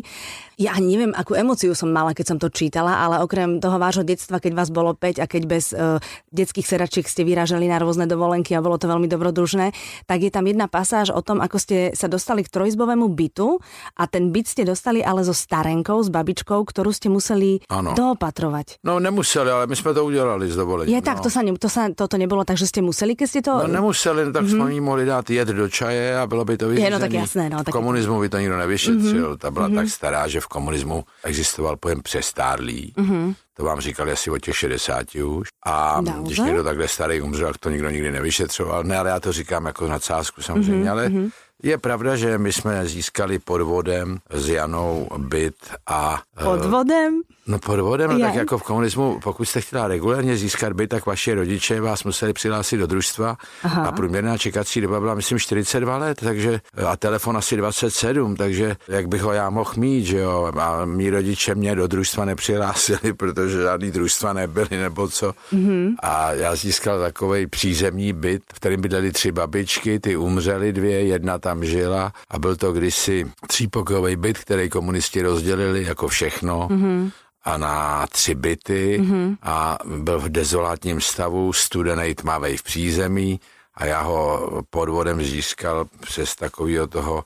Ja 0.55 0.79
ani 0.79 0.95
neviem, 0.95 1.13
akú 1.13 1.35
emociu 1.35 1.75
som 1.75 1.91
mala, 1.91 2.15
keď 2.15 2.27
som 2.35 2.39
to 2.39 2.49
čítala, 2.49 3.03
ale 3.03 3.21
okrem 3.21 3.59
toho 3.59 3.77
vášho 3.77 4.07
detstva, 4.07 4.39
keď 4.39 4.53
vás 4.55 4.64
bolo 4.71 4.93
5 4.97 5.21
a 5.21 5.27
keď 5.27 5.43
bez 5.49 5.73
uh, 5.73 5.99
detských 6.33 6.65
sedačiek 6.69 7.09
ste 7.09 7.25
vyražali 7.25 7.69
na 7.69 7.81
rôzne 7.81 8.05
dovolenky 8.05 8.53
a 8.57 8.65
bolo 8.65 8.77
to 8.77 8.87
veľmi 8.87 9.09
dobrodružné, 9.09 9.73
tak 10.05 10.19
je 10.23 10.31
tam 10.31 10.45
jedna 10.47 10.69
pasáž 10.69 11.11
o 11.11 11.21
tom, 11.25 11.41
ako 11.41 11.57
ste 11.57 11.77
sa 11.97 12.07
dostali 12.07 12.45
k 12.45 12.53
trojizbovému 12.53 13.09
bytu 13.11 13.59
a 13.99 14.05
ten 14.07 14.31
byt 14.31 14.47
ste 14.49 14.63
dostali 14.69 15.01
ale 15.01 15.25
so 15.25 15.33
starenkou, 15.33 16.01
s 16.05 16.13
babičkou, 16.13 16.61
ktorú 16.65 16.91
ste 16.93 17.09
museli 17.09 17.65
ano. 17.69 17.97
doopatrovať. 17.97 18.85
No 18.85 19.01
nemuseli, 19.01 19.51
ale 19.51 19.67
my 19.67 19.77
jsme 19.77 19.95
to 19.95 20.05
udělali 20.05 20.45
z 20.51 20.57
dovolení. 20.57 20.93
Je 20.93 21.03
tak, 21.03 21.17
no. 21.19 21.23
to, 21.23 21.31
sa, 21.31 21.41
to 21.43 21.69
sa, 21.69 21.83
toto 21.95 22.17
nebylo 22.17 22.45
tak, 22.45 22.61
že 22.61 22.67
ste 22.69 22.81
museli, 22.85 23.17
keď 23.17 23.27
ste 23.29 23.41
to... 23.43 23.53
No 23.65 23.69
nemuseli, 23.69 24.29
no, 24.29 24.33
tak 24.33 24.45
mm-hmm. 24.45 24.71
jsme 24.71 24.81
mohli 24.81 25.05
dát 25.07 25.31
jed 25.31 25.49
do 25.49 25.69
čaje 25.69 26.19
a 26.19 26.27
bylo 26.27 26.45
by 26.45 26.57
to 26.57 26.69
vyřízené. 26.69 26.87
Je, 26.87 26.93
no 26.93 26.99
tak 26.99 27.13
jasné. 27.13 27.51
No, 27.51 27.59
tak... 27.65 27.69
V 27.69 27.77
komunismu 27.77 28.21
by 28.21 28.29
to 28.29 28.39
nikdo 28.39 28.59
nevyšetřil, 28.59 29.31
mm-hmm. 29.31 29.39
ta 29.39 29.51
byla 29.51 29.69
mm-hmm. 29.69 29.75
tak 29.75 29.89
stará, 29.89 30.29
že 30.29 30.41
v 30.41 30.47
komunismu 30.47 31.05
existoval 31.25 31.77
pojem 31.77 32.03
přestárlý. 32.03 32.93
Mm-hmm. 32.97 33.35
To 33.57 33.65
vám 33.65 33.81
říkali 33.81 34.13
asi 34.13 34.31
o 34.31 34.39
těch 34.45 34.57
60 34.57 35.15
už. 35.15 35.49
A 35.67 36.01
Dauze? 36.01 36.23
když 36.23 36.39
někdo 36.39 36.65
takhle 36.65 36.89
starý 36.89 37.21
umřel, 37.21 37.53
to 37.61 37.71
nikdo 37.71 37.91
nikdy 37.91 38.13
nevyšetřoval. 38.13 38.85
Ne, 38.85 38.99
ale 38.99 39.11
já 39.11 39.21
to 39.21 39.33
říkám 39.33 39.67
jako 39.67 39.89
na 39.89 39.99
cásku 39.99 40.43
samozřejmě, 40.43 40.85
mm-hmm. 40.85 40.91
ale 40.91 41.09
mhm. 41.09 41.29
je 41.63 41.79
pravda, 41.79 42.17
že 42.17 42.39
my 42.39 42.53
jsme 42.53 42.87
získali 42.87 43.39
podvodem 43.39 44.19
s 44.31 44.49
Janou 44.49 45.09
byt 45.19 45.57
a... 45.87 46.23
Podvodem? 46.43 47.23
No 47.47 47.59
podvodem, 47.59 48.11
no 48.11 48.19
tak 48.19 48.35
jako 48.35 48.59
v 48.59 48.63
komunismu, 48.63 49.21
pokud 49.23 49.45
jste 49.45 49.61
chtěla 49.61 49.89
regulárně 49.89 50.37
získat 50.37 50.73
byt, 50.73 50.87
tak 50.87 51.07
vaši 51.07 51.35
rodiče 51.35 51.81
vás 51.81 52.05
museli 52.05 52.33
přihlásit 52.33 52.77
do 52.77 52.87
družstva 52.87 53.37
Aha. 53.63 53.85
a 53.87 53.93
průměrná 53.93 54.39
čekací 54.39 54.81
doba 54.81 55.01
byla, 55.01 55.15
myslím, 55.15 55.39
42 55.39 55.97
let, 55.97 56.19
takže 56.21 56.61
a 56.87 56.97
telefon 56.97 57.37
asi 57.37 57.57
27, 57.57 58.37
takže 58.37 58.77
jak 58.89 59.09
bych 59.09 59.23
ho 59.23 59.33
já 59.33 59.51
mohl 59.51 59.73
mít, 59.77 60.05
že 60.05 60.19
jo, 60.19 60.53
a 60.59 60.85
mý 60.85 61.11
rodiče 61.11 61.55
mě 61.55 61.75
do 61.75 61.87
družstva 61.87 62.25
nepřihlásili, 62.25 63.13
protože 63.17 63.63
žádný 63.63 63.91
družstva 63.91 64.33
nebyly 64.33 64.69
nebo 64.71 65.09
co. 65.09 65.35
Mm-hmm. 65.53 65.95
A 66.03 66.33
já 66.33 66.57
získal 66.57 67.01
takový 67.01 67.47
přízemní 67.47 68.13
byt, 68.13 68.43
v 68.55 68.57
kterém 68.57 68.81
bydleli 68.81 69.13
tři 69.13 69.33
babičky, 69.33 70.01
ty 70.01 70.17
umřely 70.17 70.73
dvě, 70.73 71.05
jedna 71.05 71.39
tam 71.39 71.65
žila 71.65 72.13
a 72.31 72.39
byl 72.39 72.57
to 72.57 72.73
kdysi 72.73 73.27
třípokojový 73.47 74.17
byt, 74.17 74.39
který 74.39 74.71
komunisti 74.71 75.23
rozdělili 75.23 75.85
jako 75.85 76.09
všechno. 76.09 76.69
Mm-hmm 76.71 77.11
a 77.45 77.57
na 77.57 78.07
tři 78.07 78.35
byty 78.35 78.99
mm-hmm. 79.01 79.37
a 79.43 79.79
byl 79.85 80.21
v 80.21 80.29
dezolátním 80.29 81.01
stavu, 81.01 81.53
studený 81.53 82.15
tmavý 82.15 82.57
v 82.57 82.63
přízemí 82.63 83.41
a 83.75 83.87
já 83.87 84.01
ho 84.01 84.51
podvodem 84.71 85.23
získal 85.23 85.85
přes 86.01 86.37
takového 86.37 86.87
toho 86.87 87.25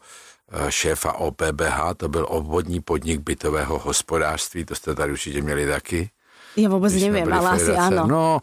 eh, 0.53 0.73
šéfa 0.73 1.13
OPBH, 1.13 1.81
to 1.97 2.09
byl 2.09 2.27
obvodní 2.29 2.81
podnik 2.81 3.21
bytového 3.21 3.79
hospodářství, 3.79 4.65
to 4.65 4.75
jste 4.75 4.95
tady 4.95 5.13
určitě 5.13 5.43
měli 5.43 5.67
taky. 5.67 6.11
Já 6.57 6.69
vůbec 6.69 6.95
nevím, 6.95 7.33
ale 7.33 7.51
asi 7.51 7.73
ano. 7.73 8.07
No 8.07 8.41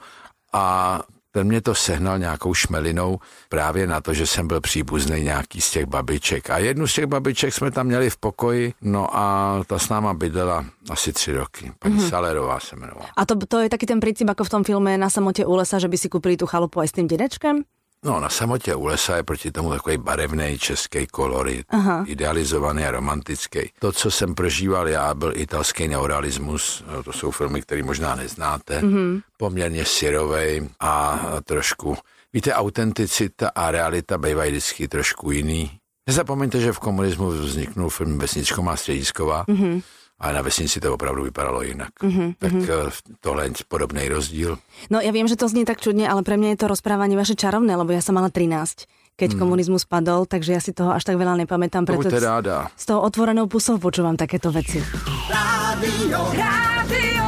a 0.54 1.02
ten 1.36 1.48
mě 1.48 1.62
to 1.62 1.76
sehnal 1.76 2.20
nějakou 2.20 2.54
šmelinou 2.54 3.20
právě 3.50 3.88
na 3.88 4.02
to, 4.02 4.14
že 4.14 4.28
jsem 4.28 4.48
byl 4.48 4.62
příbuzný 4.62 5.22
nějaký 5.22 5.62
z 5.62 5.72
těch 5.72 5.86
babiček. 5.86 6.50
A 6.50 6.58
jednu 6.58 6.88
z 6.88 6.94
těch 6.94 7.06
babiček 7.06 7.54
jsme 7.54 7.72
tam 7.72 7.88
měli 7.88 8.10
v 8.10 8.18
pokoji, 8.18 8.74
no 8.82 9.18
a 9.18 9.60
ta 9.68 9.80
s 9.80 9.90
náma 9.90 10.14
bydlela 10.14 10.66
asi 10.90 11.14
tři 11.14 11.34
roky. 11.34 11.72
Paní 11.80 11.96
mm-hmm. 11.96 12.10
Salerová 12.10 12.60
se 12.60 12.76
jmenovala. 12.76 13.10
A 13.18 13.26
to, 13.26 13.36
to 13.48 13.60
je 13.60 13.70
taky 13.70 13.86
ten 13.86 14.00
princip, 14.00 14.28
jako 14.28 14.44
v 14.44 14.50
tom 14.50 14.64
filme 14.64 14.98
Na 14.98 15.10
samotě 15.10 15.46
u 15.46 15.56
lesa, 15.56 15.80
že 15.80 15.88
by 15.88 15.98
si 15.98 16.10
kupili 16.10 16.38
tu 16.38 16.46
chalupu 16.46 16.80
aj 16.80 16.88
s 16.88 16.92
tím 16.92 17.08
dědečkem? 17.08 17.64
No, 18.06 18.20
na 18.20 18.30
samotě 18.30 18.76
u 18.76 18.86
lesa 18.86 19.16
je 19.16 19.24
proti 19.24 19.52
tomu 19.52 19.70
takový 19.70 19.98
barevný 19.98 20.60
český 20.60 21.08
kolorit, 21.08 21.66
Aha. 21.70 22.04
idealizovaný 22.08 22.86
a 22.86 22.92
romantický. 22.92 23.60
To, 23.80 23.92
co 23.92 24.12
jsem 24.12 24.36
prožíval 24.36 24.88
já, 24.88 25.14
byl 25.14 25.34
italský 25.36 25.88
neorealismus, 25.88 26.84
no, 26.92 27.04
to 27.04 27.14
jsou 27.14 27.32
filmy, 27.32 27.62
které 27.62 27.84
možná 27.84 28.16
neznáte, 28.16 28.82
mm-hmm. 28.82 29.22
poměrně 29.38 29.86
syrovej 29.86 30.70
a 30.80 31.22
trošku, 31.44 31.98
víte, 32.34 32.54
autenticita 32.54 33.52
a 33.56 33.72
realita 33.72 34.18
bývají 34.18 34.52
vždycky 34.52 34.88
trošku 34.88 35.32
jiný. 35.32 35.72
Nezapomeňte, 36.08 36.62
že 36.62 36.74
v 36.74 36.80
komunismu 36.80 37.28
vzniknul 37.28 37.90
film 37.90 38.18
Vesničko 38.18 38.62
má 38.62 38.76
středisková, 38.76 39.46
mm-hmm 39.48 39.82
ale 40.20 40.32
na 40.34 40.42
vesnici 40.42 40.80
to 40.80 40.94
opravdu 40.94 41.24
vypadalo 41.24 41.62
jinak. 41.62 41.92
Mm-hmm. 42.04 42.30
Tak 42.40 42.52
mm-hmm. 42.52 43.20
tohle 43.20 43.46
je 43.46 43.68
podobný 43.68 44.08
rozdíl. 44.10 44.58
No 44.90 45.04
ja 45.04 45.12
viem, 45.12 45.28
že 45.28 45.36
to 45.36 45.52
znie 45.52 45.68
tak 45.68 45.84
čudne, 45.84 46.08
ale 46.08 46.24
pre 46.24 46.40
mňa 46.40 46.56
je 46.56 46.60
to 46.64 46.72
rozprávanie 46.72 47.20
vaše 47.20 47.36
čarovné, 47.36 47.76
lebo 47.76 47.92
ja 47.92 48.00
som 48.00 48.16
mala 48.16 48.32
13 48.32 48.88
keď 49.16 49.32
mm. 49.32 49.40
komunizmus 49.40 49.88
padol, 49.88 50.28
takže 50.28 50.52
ja 50.52 50.60
si 50.60 50.76
toho 50.76 50.92
až 50.92 51.08
tak 51.08 51.16
veľa 51.16 51.40
nepamätám. 51.48 51.88
Preto 51.88 52.20
ráda. 52.20 52.68
S 52.76 52.84
tou 52.84 53.00
otvorenou 53.00 53.48
pusou 53.48 53.80
počúvam 53.80 54.20
takéto 54.20 54.52
veci. 54.52 54.84
Rádio, 55.32 56.20
Rádio 56.36 57.26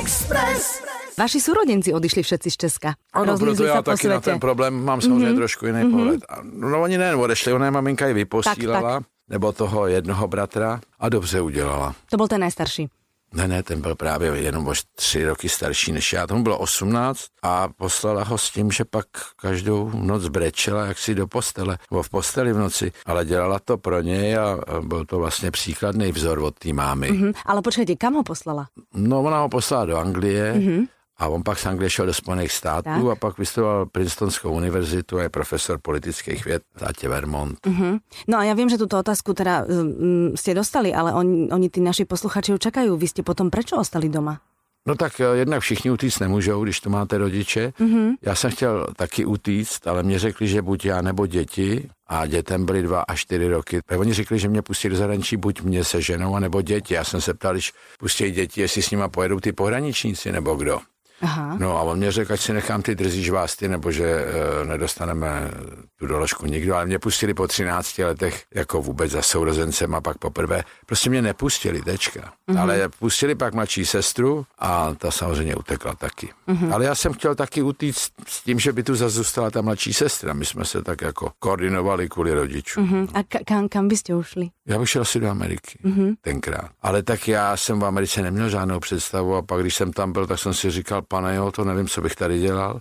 Express. 0.00 0.88
Vaši 1.18 1.42
súrodenci 1.42 1.90
odišli 1.92 2.22
všetci 2.22 2.48
z 2.48 2.56
Česka. 2.56 2.90
Ano, 3.12 3.34
proto 3.36 3.64
já 3.66 3.82
taky 3.82 4.06
svete. 4.06 4.14
na 4.14 4.20
ten 4.20 4.40
problém 4.40 4.84
mám 4.84 5.00
samozřejmě 5.00 5.28
mm-hmm. 5.28 5.36
trošku 5.36 5.66
jiný 5.66 5.82
mm-hmm. 5.82 5.90
pohled. 5.90 6.20
No 6.42 6.82
oni 6.82 6.98
nejen 6.98 7.20
odešli, 7.20 7.52
ona 7.52 7.64
je 7.64 7.70
maminka 7.70 8.08
i 8.08 8.12
vyposílala. 8.12 8.92
Tak, 8.92 9.02
tak 9.02 9.17
nebo 9.28 9.52
toho 9.52 9.86
jednoho 9.86 10.28
bratra 10.28 10.80
a 10.98 11.08
dobře 11.08 11.40
udělala. 11.40 11.94
To 12.10 12.16
byl 12.16 12.28
ten 12.28 12.40
nejstarší. 12.40 12.88
Ne, 13.32 13.48
ne, 13.48 13.62
ten 13.62 13.80
byl 13.80 13.94
právě 13.94 14.30
jenom 14.30 14.68
o 14.68 14.72
tři 14.94 15.24
roky 15.24 15.48
starší 15.48 15.92
než 15.92 16.12
já. 16.12 16.26
Tomu 16.26 16.42
bylo 16.42 16.58
18 16.58 17.26
a 17.42 17.68
poslala 17.68 18.24
ho 18.24 18.38
s 18.38 18.50
tím, 18.50 18.70
že 18.70 18.84
pak 18.84 19.06
každou 19.36 19.90
noc 19.94 20.28
brečela 20.28 20.86
jaksi 20.86 21.14
do 21.14 21.26
postele, 21.26 21.78
nebo 21.90 22.02
v 22.02 22.08
posteli 22.08 22.52
v 22.52 22.58
noci, 22.58 22.92
ale 23.06 23.24
dělala 23.24 23.58
to 23.58 23.78
pro 23.78 24.00
něj 24.00 24.36
a 24.36 24.58
byl 24.80 25.04
to 25.04 25.18
vlastně 25.18 25.50
příkladný 25.50 26.12
vzor 26.12 26.38
od 26.38 26.58
té 26.58 26.72
mámy. 26.72 27.10
Mm-hmm. 27.10 27.32
Ale 27.46 27.62
počkejte, 27.62 27.96
kam 27.96 28.14
ho 28.14 28.22
poslala? 28.22 28.68
No, 28.94 29.22
ona 29.22 29.40
ho 29.40 29.48
poslala 29.48 29.84
do 29.84 29.96
Anglie, 29.96 30.54
mm-hmm. 30.54 30.86
A 31.18 31.28
on 31.28 31.42
pak 31.42 31.58
z 31.58 31.66
Anglie 31.66 31.90
šel 31.90 32.06
do 32.06 32.14
Spojených 32.14 32.52
států 32.52 32.82
tak. 32.84 33.12
a 33.12 33.14
pak 33.14 33.38
vystudoval 33.38 33.86
Princetonskou 33.86 34.52
univerzitu 34.52 35.18
a 35.18 35.22
je 35.22 35.28
profesor 35.28 35.78
politických 35.82 36.44
věd 36.44 36.62
v 36.74 36.78
státě 36.78 37.08
Vermont. 37.08 37.58
Uh-huh. 37.66 37.98
No 38.28 38.38
a 38.38 38.44
já 38.44 38.54
vím, 38.54 38.68
že 38.68 38.78
tuto 38.78 38.98
otázku 38.98 39.34
teda 39.34 39.64
um, 39.64 40.36
jste 40.36 40.54
dostali, 40.54 40.94
ale 40.94 41.12
on, 41.12 41.48
oni 41.52 41.70
ty 41.70 41.80
naši 41.80 42.04
posluchači 42.04 42.52
čekají. 42.58 42.90
Vy 42.96 43.08
jste 43.08 43.22
potom 43.22 43.50
proč 43.50 43.72
ostali 43.72 44.08
doma? 44.08 44.40
No 44.88 44.94
tak 44.94 45.20
eh, 45.20 45.24
jednak 45.36 45.60
všichni 45.60 45.90
utíct 45.90 46.20
nemůžou, 46.20 46.64
když 46.64 46.80
tu 46.80 46.90
máte 46.90 47.18
rodiče. 47.18 47.72
Mm-hmm. 47.80 48.14
Já 48.22 48.34
jsem 48.34 48.50
chtěl 48.50 48.86
taky 48.96 49.24
utíct, 49.24 49.86
ale 49.86 50.02
mě 50.02 50.18
řekli, 50.18 50.48
že 50.48 50.62
buď 50.62 50.84
já 50.84 51.02
nebo 51.02 51.26
děti 51.26 51.88
a 52.06 52.26
dětem 52.26 52.66
byly 52.66 52.82
dva 52.82 53.00
a 53.00 53.14
čtyři 53.14 53.48
roky. 53.48 53.80
A 53.88 53.96
oni 53.96 54.12
řekli, 54.12 54.38
že 54.38 54.48
mě 54.48 54.62
pustí 54.62 54.88
do 54.88 54.96
zahraničí 54.96 55.36
buď 55.36 55.62
mě 55.62 55.84
se 55.84 56.02
ženou, 56.02 56.38
nebo 56.38 56.62
děti. 56.62 56.94
Já 56.94 57.04
jsem 57.04 57.20
se 57.20 57.34
ptal, 57.34 57.52
když 57.52 57.72
pustí 57.98 58.30
děti, 58.30 58.60
jestli 58.60 58.82
s 58.82 58.90
nimi 58.90 59.04
pojedou 59.10 59.40
ty 59.40 59.52
pohraničníci 59.52 60.32
nebo 60.32 60.54
kdo. 60.54 60.80
Aha. 61.20 61.56
No 61.58 61.78
a 61.78 61.82
on 61.82 61.98
mě 61.98 62.12
řekl, 62.12 62.32
ať 62.32 62.40
si 62.40 62.52
nechám 62.52 62.82
ty 62.82 62.94
drzí 62.94 63.24
žvásty, 63.24 63.68
nebo 63.68 63.92
že 63.92 64.04
e, 64.04 64.64
nedostaneme 64.64 65.50
tu 65.98 66.06
doložku 66.06 66.46
nikdo, 66.46 66.74
ale 66.74 66.86
mě 66.86 66.98
pustili 66.98 67.34
po 67.34 67.48
13 67.48 67.98
letech 67.98 68.44
jako 68.54 68.82
vůbec 68.82 69.10
za 69.10 69.22
sourozencem 69.22 69.94
a 69.94 70.00
pak 70.00 70.18
poprvé. 70.18 70.64
Prostě 70.86 71.10
mě 71.10 71.22
nepustili, 71.22 71.82
tečka. 71.82 72.20
Mm-hmm. 72.48 72.60
Ale 72.60 72.88
pustili 72.98 73.34
pak 73.34 73.54
mladší 73.54 73.86
sestru 73.86 74.46
a 74.58 74.94
ta 74.94 75.10
samozřejmě 75.10 75.56
utekla 75.56 75.94
taky. 75.94 76.28
Mm-hmm. 76.48 76.74
Ale 76.74 76.84
já 76.84 76.94
jsem 76.94 77.12
chtěl 77.12 77.34
taky 77.34 77.62
utíct 77.62 78.12
s 78.26 78.42
tím, 78.42 78.58
že 78.58 78.72
by 78.72 78.82
tu 78.82 78.94
zase 78.94 79.16
zůstala 79.16 79.50
ta 79.50 79.62
mladší 79.62 79.92
sestra. 79.92 80.32
My 80.32 80.44
jsme 80.44 80.64
se 80.64 80.82
tak 80.82 81.00
jako 81.02 81.32
koordinovali 81.38 82.08
kvůli 82.08 82.34
rodičům. 82.34 82.86
Mm-hmm. 82.86 83.08
A 83.14 83.22
ka- 83.22 83.44
kam, 83.46 83.68
kam 83.68 83.88
byste 83.88 84.14
ušli? 84.14 84.48
Já 84.66 84.78
bych 84.78 84.90
šel 84.90 85.02
asi 85.02 85.20
do 85.20 85.28
Ameriky 85.28 85.78
mm-hmm. 85.84 86.14
tenkrát. 86.20 86.70
Ale 86.82 87.02
tak 87.02 87.28
já 87.28 87.56
jsem 87.56 87.80
v 87.80 87.84
Americe 87.84 88.22
neměl 88.22 88.48
žádnou 88.48 88.80
představu 88.80 89.34
a 89.34 89.42
pak, 89.42 89.60
když 89.60 89.74
jsem 89.74 89.92
tam 89.92 90.12
byl, 90.12 90.26
tak 90.26 90.38
jsem 90.38 90.54
si 90.54 90.70
říkal, 90.70 91.02
pane 91.08 91.34
jo, 91.34 91.52
to 91.52 91.64
nevím, 91.64 91.88
co 91.88 92.00
bych 92.00 92.14
tady 92.14 92.38
dělal. 92.38 92.80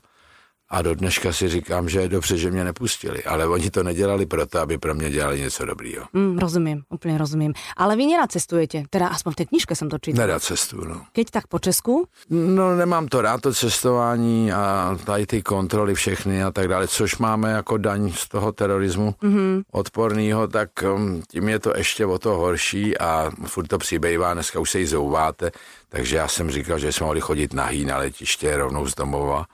A 0.69 0.81
do 0.81 0.95
dneška 0.95 1.33
si 1.33 1.49
říkám, 1.49 1.89
že 1.89 1.99
je 1.99 2.09
dobře, 2.09 2.37
že 2.37 2.51
mě 2.51 2.63
nepustili. 2.63 3.23
Ale 3.23 3.47
oni 3.47 3.69
to 3.71 3.83
nedělali 3.83 4.25
proto, 4.25 4.59
aby 4.59 4.77
pro 4.77 4.95
mě 4.95 5.09
dělali 5.09 5.39
něco 5.39 5.65
dobrýho. 5.65 6.05
Mm, 6.13 6.37
rozumím, 6.37 6.83
úplně 6.89 7.17
rozumím. 7.17 7.53
Ale 7.77 7.95
vy 7.95 8.05
nerad 8.05 8.31
cestujete, 8.31 8.83
teda 8.89 9.07
aspoň 9.07 9.33
v 9.33 9.35
té 9.35 9.45
knižce 9.45 9.75
jsem 9.75 9.89
to 9.89 9.97
čítal. 9.97 10.27
Nerad 10.27 10.43
cestuju, 10.43 10.85
no. 10.85 11.01
Keď 11.11 11.31
tak 11.31 11.47
po 11.47 11.59
Česku? 11.59 12.07
No 12.29 12.75
nemám 12.75 13.07
to 13.07 13.21
rád, 13.21 13.41
to 13.41 13.53
cestování 13.53 14.51
a 14.51 14.97
tady 15.05 15.25
ty 15.25 15.41
kontroly 15.41 15.95
všechny 15.95 16.43
a 16.43 16.51
tak 16.51 16.67
dále, 16.67 16.87
což 16.87 17.17
máme 17.17 17.51
jako 17.51 17.77
daň 17.77 18.11
z 18.11 18.27
toho 18.27 18.51
terorismu 18.51 19.15
mm-hmm. 19.23 19.63
odporného, 19.71 20.47
tak 20.47 20.69
um, 20.95 21.21
tím 21.31 21.49
je 21.49 21.59
to 21.59 21.77
ještě 21.77 22.05
o 22.05 22.19
to 22.19 22.29
horší 22.35 22.97
a 22.97 23.31
furt 23.45 23.67
to 23.67 23.77
přibývá, 23.77 24.33
dneska 24.33 24.59
už 24.59 24.71
se 24.71 24.79
jí 24.79 24.85
zouváte, 24.85 25.51
takže 25.89 26.17
já 26.17 26.27
jsem 26.27 26.51
říkal, 26.51 26.79
že 26.79 26.91
jsme 26.91 27.03
mohli 27.03 27.21
chodit 27.21 27.53
nahý 27.53 27.85
na 27.85 27.97
letiště 27.97 28.57
rovnou 28.57 28.87
z 28.87 28.95
domova 28.95 29.45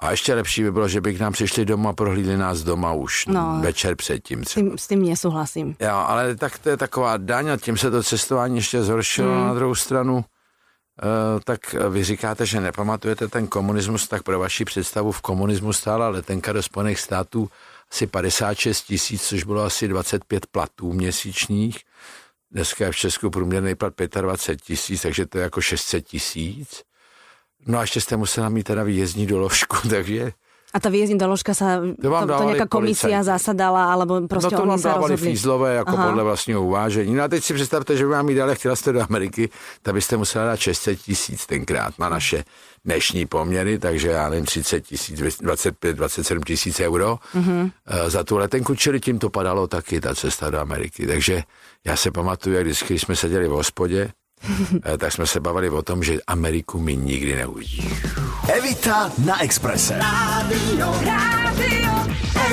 a 0.00 0.10
ještě 0.10 0.34
lepší 0.34 0.62
by 0.62 0.72
bylo, 0.72 0.88
že 0.88 1.00
by 1.00 1.14
k 1.14 1.20
nám 1.20 1.32
přišli 1.32 1.64
doma 1.64 1.90
a 1.90 1.92
prohlídli 1.92 2.36
nás 2.36 2.62
doma 2.62 2.92
už 2.92 3.26
no, 3.26 3.58
večer 3.60 3.96
předtím. 3.96 4.44
S 4.44 4.54
tím, 4.54 4.78
s 4.78 4.88
tím 4.88 5.02
nesouhlasím. 5.08 5.76
Jo, 5.80 5.94
ale 5.94 6.36
tak 6.36 6.58
to 6.58 6.68
je 6.68 6.76
taková 6.76 7.16
daň 7.16 7.48
a 7.48 7.56
tím 7.56 7.76
se 7.76 7.90
to 7.90 8.02
cestování 8.02 8.56
ještě 8.56 8.82
zhoršilo 8.82 9.34
hmm. 9.34 9.46
na 9.46 9.54
druhou 9.54 9.74
stranu. 9.74 10.16
Uh, 10.16 11.40
tak 11.44 11.74
vy 11.90 12.04
říkáte, 12.04 12.46
že 12.46 12.60
nepamatujete 12.60 13.28
ten 13.28 13.46
komunismus, 13.46 14.08
tak 14.08 14.22
pro 14.22 14.38
vaši 14.38 14.64
představu 14.64 15.12
v 15.12 15.20
komunismu 15.20 15.72
stála 15.72 16.08
letenka 16.08 16.52
do 16.52 16.62
Spojených 16.62 17.00
států 17.00 17.48
asi 17.90 18.06
56 18.06 18.82
tisíc, 18.82 19.22
což 19.22 19.44
bylo 19.44 19.62
asi 19.62 19.88
25 19.88 20.46
platů 20.46 20.92
měsíčních. 20.92 21.78
Dneska 22.50 22.84
je 22.84 22.92
v 22.92 22.96
Česku 22.96 23.30
průměrný 23.30 23.74
plat 23.74 23.94
25 24.20 24.62
tisíc, 24.62 25.02
takže 25.02 25.26
to 25.26 25.38
je 25.38 25.42
jako 25.42 25.60
600 25.60 26.06
tisíc. 26.06 26.82
No 27.66 27.78
a 27.78 27.80
ještě 27.80 28.00
jste 28.00 28.16
musela 28.16 28.48
mít 28.48 28.64
teda 28.64 28.82
výjezdní 28.82 29.26
doložku, 29.26 29.76
takže... 29.90 30.32
A 30.74 30.80
ta 30.80 30.90
výjezdní 30.90 31.18
doložka 31.18 31.54
sa, 31.54 31.78
to, 32.02 32.10
vám 32.10 32.26
to, 32.26 32.38
to 32.38 32.44
nějaká 32.44 32.66
komisia 32.66 33.22
zasadala, 33.22 33.92
alebo 33.92 34.26
prostě 34.28 34.54
No 34.54 34.60
to 34.60 34.66
vám 34.66 34.82
dávali 34.82 35.16
fízlové 35.16 35.74
jako 35.74 35.90
Aha. 35.90 36.06
podle 36.06 36.24
vlastního 36.24 36.62
uvážení. 36.62 37.14
No 37.14 37.22
a 37.22 37.28
teď 37.28 37.44
si 37.44 37.54
představte, 37.54 37.96
že 37.96 38.04
by 38.04 38.10
vám 38.10 38.28
jí 38.28 38.34
dali, 38.34 38.54
chtěla 38.54 38.76
jste 38.76 38.92
do 38.92 39.02
Ameriky, 39.02 39.48
tak 39.82 39.94
byste 39.94 40.16
musela 40.16 40.44
dát 40.44 40.56
600 40.56 41.00
tisíc 41.00 41.46
tenkrát 41.46 41.98
na 41.98 42.08
naše 42.08 42.44
dnešní 42.84 43.26
poměry, 43.26 43.78
takže 43.78 44.08
já 44.08 44.28
nevím, 44.28 44.44
30 44.44 44.80
tisíc, 44.80 45.20
25, 45.40 45.96
27 45.96 46.42
tisíc 46.42 46.80
euro 46.80 47.18
mm-hmm. 47.34 47.70
za 48.06 48.24
tu 48.24 48.36
letenku, 48.36 48.74
čili 48.74 49.00
tím 49.00 49.18
to 49.18 49.30
padalo 49.30 49.66
taky, 49.66 50.00
ta 50.00 50.14
cesta 50.14 50.50
do 50.50 50.58
Ameriky. 50.58 51.06
Takže 51.06 51.42
já 51.84 51.96
se 51.96 52.10
pamatuju, 52.10 52.56
jak 52.56 52.64
vždycky, 52.64 52.98
jsme 52.98 53.16
seděli 53.16 53.48
v 53.48 53.50
hospodě, 53.50 54.10
tak 54.98 55.12
jsme 55.12 55.26
se 55.26 55.40
bavili 55.40 55.70
o 55.70 55.82
tom, 55.82 56.02
že 56.02 56.18
Ameriku 56.26 56.78
mi 56.78 56.96
nikdy 56.96 57.36
neuvidí. 57.36 57.88
Evita 58.48 59.10
na 59.24 59.42
Expresse. 59.42 59.98
Rádio, 59.98 60.94
Rádio 61.06 61.92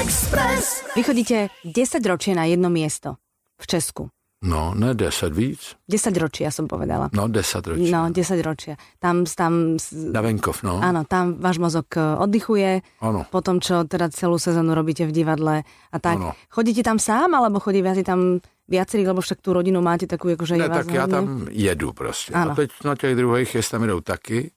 Express. 0.02 0.84
Vy 0.96 1.04
chodíte 1.04 1.48
10 1.66 2.06
ročí 2.06 2.34
na 2.34 2.46
jedno 2.46 2.70
miesto 2.70 3.16
v 3.62 3.68
Česku. 3.68 4.10
No, 4.42 4.74
ne 4.74 4.98
10 4.98 5.38
víc. 5.38 5.78
10 5.86 6.18
ročí, 6.18 6.42
ja 6.42 6.50
som 6.50 6.66
povedala. 6.66 7.14
No, 7.14 7.30
10 7.30 7.62
ročí. 7.62 7.94
No, 7.94 8.10
10 8.10 8.42
ročí. 8.42 8.74
Tam, 8.98 9.22
tam... 9.30 9.78
Na 9.94 10.22
venkov, 10.26 10.66
no. 10.66 10.82
Áno, 10.82 11.06
tam 11.06 11.38
váš 11.38 11.62
mozog 11.62 11.86
eh, 11.94 12.02
oddychuje. 12.02 12.82
Áno. 13.06 13.22
Po 13.30 13.46
tom, 13.46 13.62
čo 13.62 13.86
teda 13.86 14.10
celú 14.10 14.42
sezónu 14.42 14.74
robíte 14.74 15.06
v 15.06 15.14
divadle 15.14 15.62
a 15.94 15.98
tak. 16.02 16.18
Ano. 16.18 16.34
Chodíte 16.50 16.82
tam 16.82 16.98
sám, 16.98 17.38
alebo 17.38 17.62
chodí 17.62 17.86
viac 17.86 18.02
tam 18.02 18.42
viacerých, 18.72 19.08
lebo 19.08 19.22
však 19.22 19.42
tu 19.42 19.54
rodinu 19.54 19.82
máte 19.82 20.08
takovou, 20.08 20.30
jakože 20.30 20.58
ne, 20.58 20.70
tak 20.70 20.88
já 20.92 21.08
tam 21.08 21.48
jedu 21.50 21.94
prostě. 21.94 22.34
Ano. 22.34 22.52
A 22.52 22.56
teď 22.56 22.72
na 22.86 22.96
těch 22.96 23.16
druhých, 23.16 23.56
jestli 23.56 23.72
tam 23.72 23.88
jdou 23.88 24.02
taky. 24.02 24.52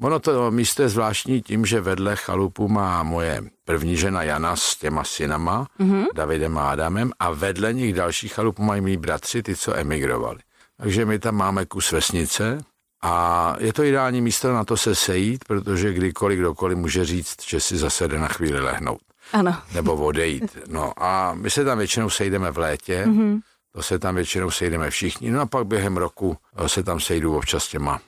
Ono 0.00 0.20
to 0.20 0.50
místo 0.50 0.82
je 0.82 0.88
zvláštní 0.88 1.42
tím, 1.42 1.66
že 1.66 1.80
vedle 1.80 2.16
chalupu 2.16 2.68
má 2.68 3.02
moje 3.02 3.42
první 3.64 3.96
žena 3.96 4.22
Jana 4.22 4.56
s 4.56 4.76
těma 4.76 5.04
synama, 5.04 5.66
mm-hmm. 5.80 6.06
Davidem 6.14 6.58
a 6.58 6.70
Adamem, 6.70 7.12
a 7.18 7.30
vedle 7.30 7.72
nich 7.72 7.94
další 7.94 8.28
chalupu 8.28 8.62
mají 8.62 8.80
mý 8.80 8.96
bratři, 8.96 9.42
ty, 9.42 9.56
co 9.56 9.76
emigrovali. 9.76 10.38
Takže 10.76 11.04
my 11.04 11.18
tam 11.18 11.34
máme 11.34 11.66
kus 11.66 11.92
vesnice 11.92 12.58
a 13.02 13.56
je 13.58 13.72
to 13.72 13.84
ideální 13.84 14.20
místo 14.20 14.52
na 14.52 14.64
to 14.64 14.76
se 14.76 14.94
sejít, 14.94 15.44
protože 15.44 15.92
kdykoliv 15.92 16.38
kdokoliv 16.38 16.78
může 16.78 17.04
říct, 17.04 17.36
že 17.48 17.60
si 17.60 17.76
zase 17.76 18.08
jde 18.08 18.18
na 18.18 18.28
chvíli 18.28 18.60
lehnout. 18.60 19.00
ano. 19.32 19.56
nebo 19.74 19.94
odejít. 19.94 20.58
No 20.68 20.92
a 20.96 21.34
my 21.34 21.50
se 21.50 21.64
tam 21.64 21.78
většinou 21.78 22.10
sejdeme 22.10 22.50
v 22.50 22.58
létě, 22.58 23.04
mm-hmm. 23.06 23.40
To 23.72 23.82
se 23.82 23.98
tam 23.98 24.14
většinou 24.14 24.50
sejdeme 24.50 24.90
všichni, 24.90 25.30
no 25.30 25.40
a 25.40 25.46
pak 25.46 25.66
během 25.66 25.96
roku 25.96 26.36
se 26.66 26.82
tam 26.82 27.00
sejdu 27.00 27.36
občas 27.36 27.68
těma 27.68 28.00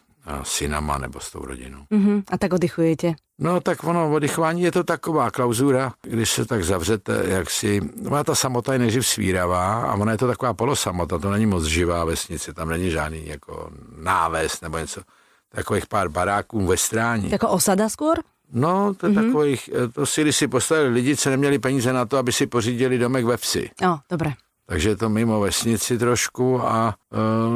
synama 0.42 0.99
nebo 0.99 1.21
s 1.21 1.31
tou 1.31 1.45
rodinou. 1.45 1.85
Mm-hmm. 1.90 2.23
A 2.31 2.38
tak 2.38 2.52
oddychujete? 2.52 3.12
No 3.38 3.61
tak 3.61 3.85
ono, 3.85 4.12
oddychování 4.12 4.62
je 4.62 4.73
to 4.73 4.85
taková 4.85 5.31
klauzura, 5.31 5.92
když 6.02 6.31
se 6.31 6.45
tak 6.45 6.64
zavřete, 6.64 7.23
jak 7.26 7.50
si, 7.50 7.81
ona 8.07 8.25
ta 8.25 8.35
samota 8.35 8.73
je 8.73 8.78
neživ 8.78 9.07
svíravá 9.07 9.83
a 9.83 9.95
ona 9.95 10.12
je 10.12 10.19
to 10.19 10.26
taková 10.26 10.54
polosamota, 10.54 11.19
to 11.19 11.31
není 11.31 11.47
moc 11.47 11.64
živá 11.64 12.04
vesnice, 12.04 12.52
tam 12.52 12.69
není 12.69 12.90
žádný 12.90 13.26
jako 13.26 13.71
náves 13.99 14.61
nebo 14.61 14.78
něco, 14.78 15.00
takových 15.49 15.87
pár 15.87 16.09
baráků 16.09 16.66
ve 16.66 16.76
strání. 16.76 17.31
Jako 17.31 17.49
osada 17.49 17.88
skôr? 17.88 18.23
No, 18.52 18.95
to 18.95 19.07
mm-hmm. 19.07 19.26
takových, 19.26 19.71
to 19.92 20.07
si, 20.07 20.23
když 20.23 20.37
si 20.37 20.49
postavili 20.49 20.88
lidi, 20.88 21.16
co 21.16 21.31
neměli 21.31 21.59
peníze 21.59 21.92
na 21.92 22.07
to, 22.07 22.19
aby 22.19 22.33
si 22.33 22.47
pořídili 22.47 22.99
domek 22.99 23.25
ve 23.25 23.37
vsi. 23.37 23.71
No, 23.83 24.00
dobré 24.11 24.33
takže 24.73 24.88
je 24.88 24.97
to 24.97 25.09
mimo 25.09 25.41
vesnici 25.41 25.99
trošku 25.99 26.61
a 26.64 26.95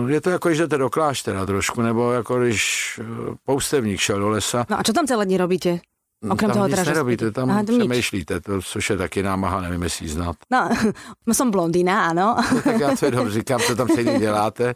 uh, 0.02 0.10
je 0.10 0.20
to 0.20 0.30
jako, 0.30 0.48
když 0.48 0.58
jdete 0.58 0.78
do 0.78 0.90
kláštera 0.90 1.46
trošku, 1.46 1.82
nebo 1.82 2.12
jako 2.12 2.40
když 2.40 3.00
uh, 3.00 3.34
poustevník 3.44 4.00
šel 4.00 4.20
do 4.20 4.28
lesa. 4.28 4.66
No 4.70 4.80
a 4.80 4.82
co 4.82 4.92
tam 4.92 5.06
celé 5.06 5.24
dní 5.24 5.36
robíte? 5.36 5.78
No, 6.26 6.34
Okrem 6.34 6.50
tam 6.50 6.56
toho 6.56 6.66
nic 6.66 6.76
teda, 6.76 6.90
nerobíte, 6.92 7.30
tam 7.30 7.50
Aha, 7.50 7.62
přemýšlíte, 7.62 8.40
to, 8.40 8.62
což 8.62 8.90
je 8.90 8.96
taky 8.96 9.22
námaha, 9.22 9.60
nevím, 9.60 9.82
jestli 9.82 10.08
znát. 10.08 10.36
No, 10.50 10.68
jsem 11.32 11.50
blondýna, 11.50 12.06
ano. 12.06 12.36
No, 12.54 12.62
tak 12.62 12.80
já 12.80 12.96
to 12.96 13.06
jenom 13.10 13.28
říkám, 13.28 13.60
co 13.60 13.76
tam 13.76 13.88
celý 13.88 14.18
děláte, 14.18 14.74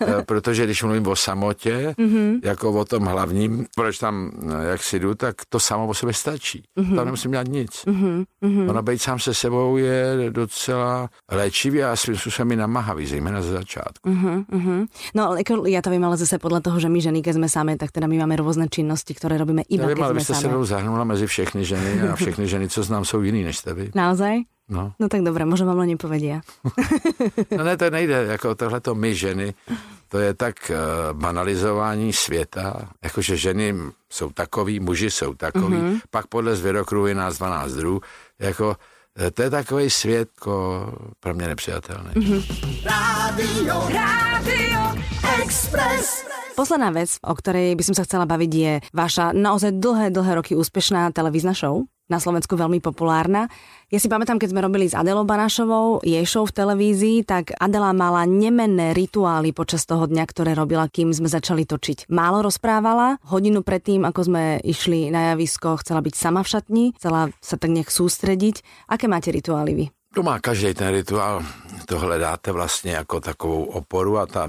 eh, 0.00 0.06
protože 0.26 0.64
když 0.64 0.82
mluvím 0.82 1.06
o 1.06 1.16
samotě, 1.16 1.94
mm-hmm. 1.98 2.40
jako 2.44 2.72
o 2.72 2.84
tom 2.84 3.02
hlavním, 3.02 3.66
proč 3.76 3.98
tam, 3.98 4.30
eh, 4.42 4.70
jak 4.70 4.82
si 4.82 4.98
jdu, 4.98 5.14
tak 5.14 5.36
to 5.48 5.60
samo 5.60 5.86
o 5.86 5.94
sobě 5.94 6.14
stačí. 6.14 6.62
Mm-hmm. 6.78 6.96
Tam 6.96 7.04
nemusím 7.04 7.30
dělat 7.30 7.48
nic. 7.48 7.70
Mm-hmm. 7.86 8.70
Ono 8.70 8.82
být 8.82 9.02
sám 9.02 9.18
se 9.18 9.34
sebou 9.34 9.76
je 9.76 10.16
docela 10.30 11.08
léčivý 11.30 11.82
a 11.82 11.96
svým 11.96 12.16
způsobem 12.16 12.52
i 12.52 12.56
namáhavý, 12.56 13.06
zejména 13.06 13.42
ze 13.42 13.52
začátku. 13.52 14.10
Mm-hmm. 14.10 14.86
No, 15.14 15.34
jako 15.36 15.66
já 15.66 15.82
to 15.82 15.90
vím, 15.90 16.04
ale 16.04 16.16
zase 16.16 16.38
podle 16.38 16.60
toho, 16.60 16.80
že 16.80 16.88
my 16.88 17.00
ženy, 17.00 17.22
keď 17.22 17.34
jsme 17.34 17.48
sami, 17.48 17.76
tak 17.76 17.90
teda 17.92 18.06
my 18.06 18.18
máme 18.18 18.36
různé 18.36 18.68
činnosti, 18.68 19.14
které 19.14 19.38
robíme 19.38 19.62
iba, 19.68 19.84
ja 19.84 19.94
vím, 19.94 20.02
ale 20.02 20.14
vy 20.14 20.20
jste 20.20 20.34
zahrnula 20.88 21.04
mezi 21.04 21.26
všechny 21.26 21.64
ženy 21.64 22.08
a 22.08 22.16
všechny 22.16 22.48
ženy, 22.48 22.68
co 22.68 22.82
znám, 22.82 23.04
jsou 23.04 23.20
jiný 23.20 23.44
než 23.44 23.58
jste 23.58 23.74
vy. 23.74 23.90
Naozaj? 23.94 24.36
No. 24.68 24.92
no 25.00 25.08
tak 25.08 25.20
dobré, 25.20 25.44
možná 25.44 25.66
vám 25.66 25.78
len 25.78 25.88
nepovedia. 25.88 26.40
no 27.56 27.64
ne, 27.64 27.76
to 27.76 27.90
nejde, 27.90 28.24
jako 28.28 28.54
tohle 28.54 28.80
to 28.80 28.94
my 28.94 29.14
ženy, 29.14 29.54
to 30.08 30.18
je 30.18 30.34
tak 30.34 30.70
uh, 30.70 30.76
banalizování 31.18 32.12
světa, 32.12 32.88
jakože 33.04 33.36
ženy 33.36 33.74
jsou 34.10 34.30
takový, 34.30 34.80
muži 34.80 35.10
jsou 35.10 35.34
takový, 35.34 35.76
mm-hmm. 35.76 36.00
pak 36.10 36.26
podle 36.26 36.56
zvěrokruhu 36.56 37.06
je 37.06 37.14
nás 37.14 37.38
12 37.38 37.72
druhů, 37.72 38.00
jako 38.38 38.76
eh, 39.16 39.30
to 39.30 39.42
je 39.42 39.50
takový 39.50 39.90
svět 39.90 40.28
jako 40.36 40.86
pro 41.20 41.34
mě 41.34 41.48
nepřijatelný. 41.48 42.10
Mm-hmm. 42.10 42.42
Rádio, 42.84 43.88
Rádio 43.88 44.80
Express. 45.42 46.24
Posledná 46.58 46.90
vec, 46.90 47.22
o 47.22 47.38
ktorej 47.38 47.78
by 47.78 47.86
som 47.86 47.94
sa 47.94 48.02
chcela 48.02 48.26
baviť, 48.26 48.50
je 48.50 48.72
vaša 48.90 49.30
naozaj 49.30 49.78
dlhé, 49.78 50.10
dlhé 50.10 50.42
roky 50.42 50.58
úspešná 50.58 51.14
televízna 51.14 51.54
show 51.54 51.86
na 52.10 52.18
Slovensku 52.18 52.58
veľmi 52.58 52.82
populárna. 52.82 53.46
Ja 53.94 54.02
si 54.02 54.10
pamätám, 54.10 54.42
keď 54.42 54.50
sme 54.50 54.66
robili 54.66 54.90
s 54.90 54.96
Adelou 54.98 55.22
Banašovou 55.22 56.02
jej 56.02 56.26
show 56.26 56.42
v 56.42 56.56
televízii, 56.58 57.22
tak 57.22 57.54
Adela 57.62 57.94
mala 57.94 58.26
nemenné 58.26 58.90
rituály 58.90 59.54
počas 59.54 59.86
toho 59.86 60.10
dňa, 60.10 60.24
ktoré 60.26 60.58
robila, 60.58 60.90
kým 60.90 61.14
sme 61.14 61.30
začali 61.30 61.62
točiť. 61.62 62.10
Málo 62.10 62.42
rozprávala, 62.42 63.22
hodinu 63.30 63.62
predtým, 63.62 64.02
ako 64.02 64.26
sme 64.26 64.58
išli 64.66 65.14
na 65.14 65.30
javisko, 65.30 65.78
chcela 65.78 66.02
byť 66.02 66.14
sama 66.18 66.42
v 66.42 66.50
šatni, 66.58 66.84
chcela 66.98 67.30
sa 67.38 67.54
tak 67.54 67.70
nejak 67.70 67.86
sústrediť. 67.86 68.66
Aké 68.90 69.06
máte 69.06 69.30
rituály 69.30 69.78
vy? 69.78 69.86
To 70.14 70.22
má 70.22 70.40
každý 70.40 70.74
ten 70.74 70.88
rituál, 70.88 71.42
to 71.86 71.98
hledáte 71.98 72.52
vlastně 72.52 72.92
jako 72.92 73.20
takovou 73.20 73.64
oporu 73.64 74.18
a 74.18 74.26
ta 74.26 74.48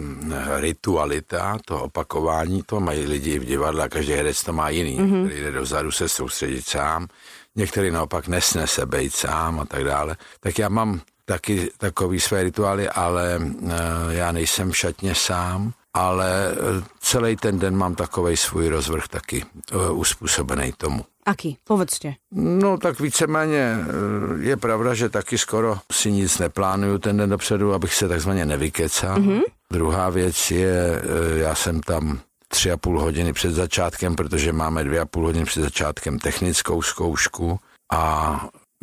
ritualita, 0.55 1.57
to 1.65 1.83
opakování, 1.83 2.63
to 2.63 2.79
mají 2.79 3.05
lidi 3.05 3.39
v 3.39 3.45
divadle 3.45 3.83
a 3.83 3.89
každý 3.89 4.13
herec 4.13 4.43
to 4.43 4.53
má 4.53 4.69
jiný, 4.69 4.99
mm-hmm. 4.99 5.25
který 5.25 5.41
jde 5.41 5.51
dozadu 5.51 5.91
se 5.91 6.09
soustředit 6.09 6.67
sám, 6.67 7.07
některý 7.55 7.91
naopak 7.91 8.27
nesnese 8.27 8.85
být 8.85 9.13
sám 9.15 9.59
a 9.59 9.65
tak 9.65 9.83
dále. 9.83 10.17
Tak 10.39 10.59
já 10.59 10.69
mám 10.69 11.01
taky 11.25 11.71
takový 11.77 12.19
své 12.19 12.43
rituály, 12.43 12.89
ale 12.89 13.37
uh, 13.37 13.71
já 14.09 14.31
nejsem 14.31 14.71
v 14.71 14.77
šatně 14.77 15.15
sám, 15.15 15.73
ale 15.93 16.51
eh, 16.51 16.83
celý 16.99 17.35
ten 17.35 17.59
den 17.59 17.77
mám 17.77 17.95
takový 17.95 18.37
svůj 18.37 18.67
rozvrh 18.67 19.07
taky 19.07 19.45
uh, 19.73 19.99
uspůsobený 19.99 20.73
tomu. 20.77 21.05
Aký? 21.25 21.57
Povedzte. 21.63 22.13
No 22.31 22.77
tak 22.77 22.99
víceméně 22.99 23.77
eh, 23.79 23.85
je 24.39 24.57
pravda, 24.57 24.93
že 24.93 25.09
taky 25.09 25.37
skoro 25.37 25.77
si 25.91 26.11
nic 26.11 26.39
neplánuju 26.39 26.97
ten 26.97 27.17
den 27.17 27.29
dopředu, 27.29 27.73
abych 27.73 27.93
se 27.93 28.07
takzvaně 28.07 28.45
nevykecal. 28.45 29.17
Mm-hmm. 29.17 29.41
Druhá 29.71 30.09
věc 30.09 30.51
je, 30.51 31.01
eh, 31.01 31.39
já 31.39 31.55
jsem 31.55 31.79
tam 31.81 32.19
tři 32.47 32.71
a 32.71 32.77
půl 32.77 33.01
hodiny 33.01 33.33
před 33.33 33.51
začátkem, 33.51 34.15
protože 34.15 34.53
máme 34.53 34.83
dvě 34.83 34.99
a 34.99 35.05
půl 35.05 35.25
hodiny 35.25 35.45
před 35.45 35.61
začátkem 35.61 36.19
technickou 36.19 36.81
zkoušku 36.81 37.59
a 37.93 38.33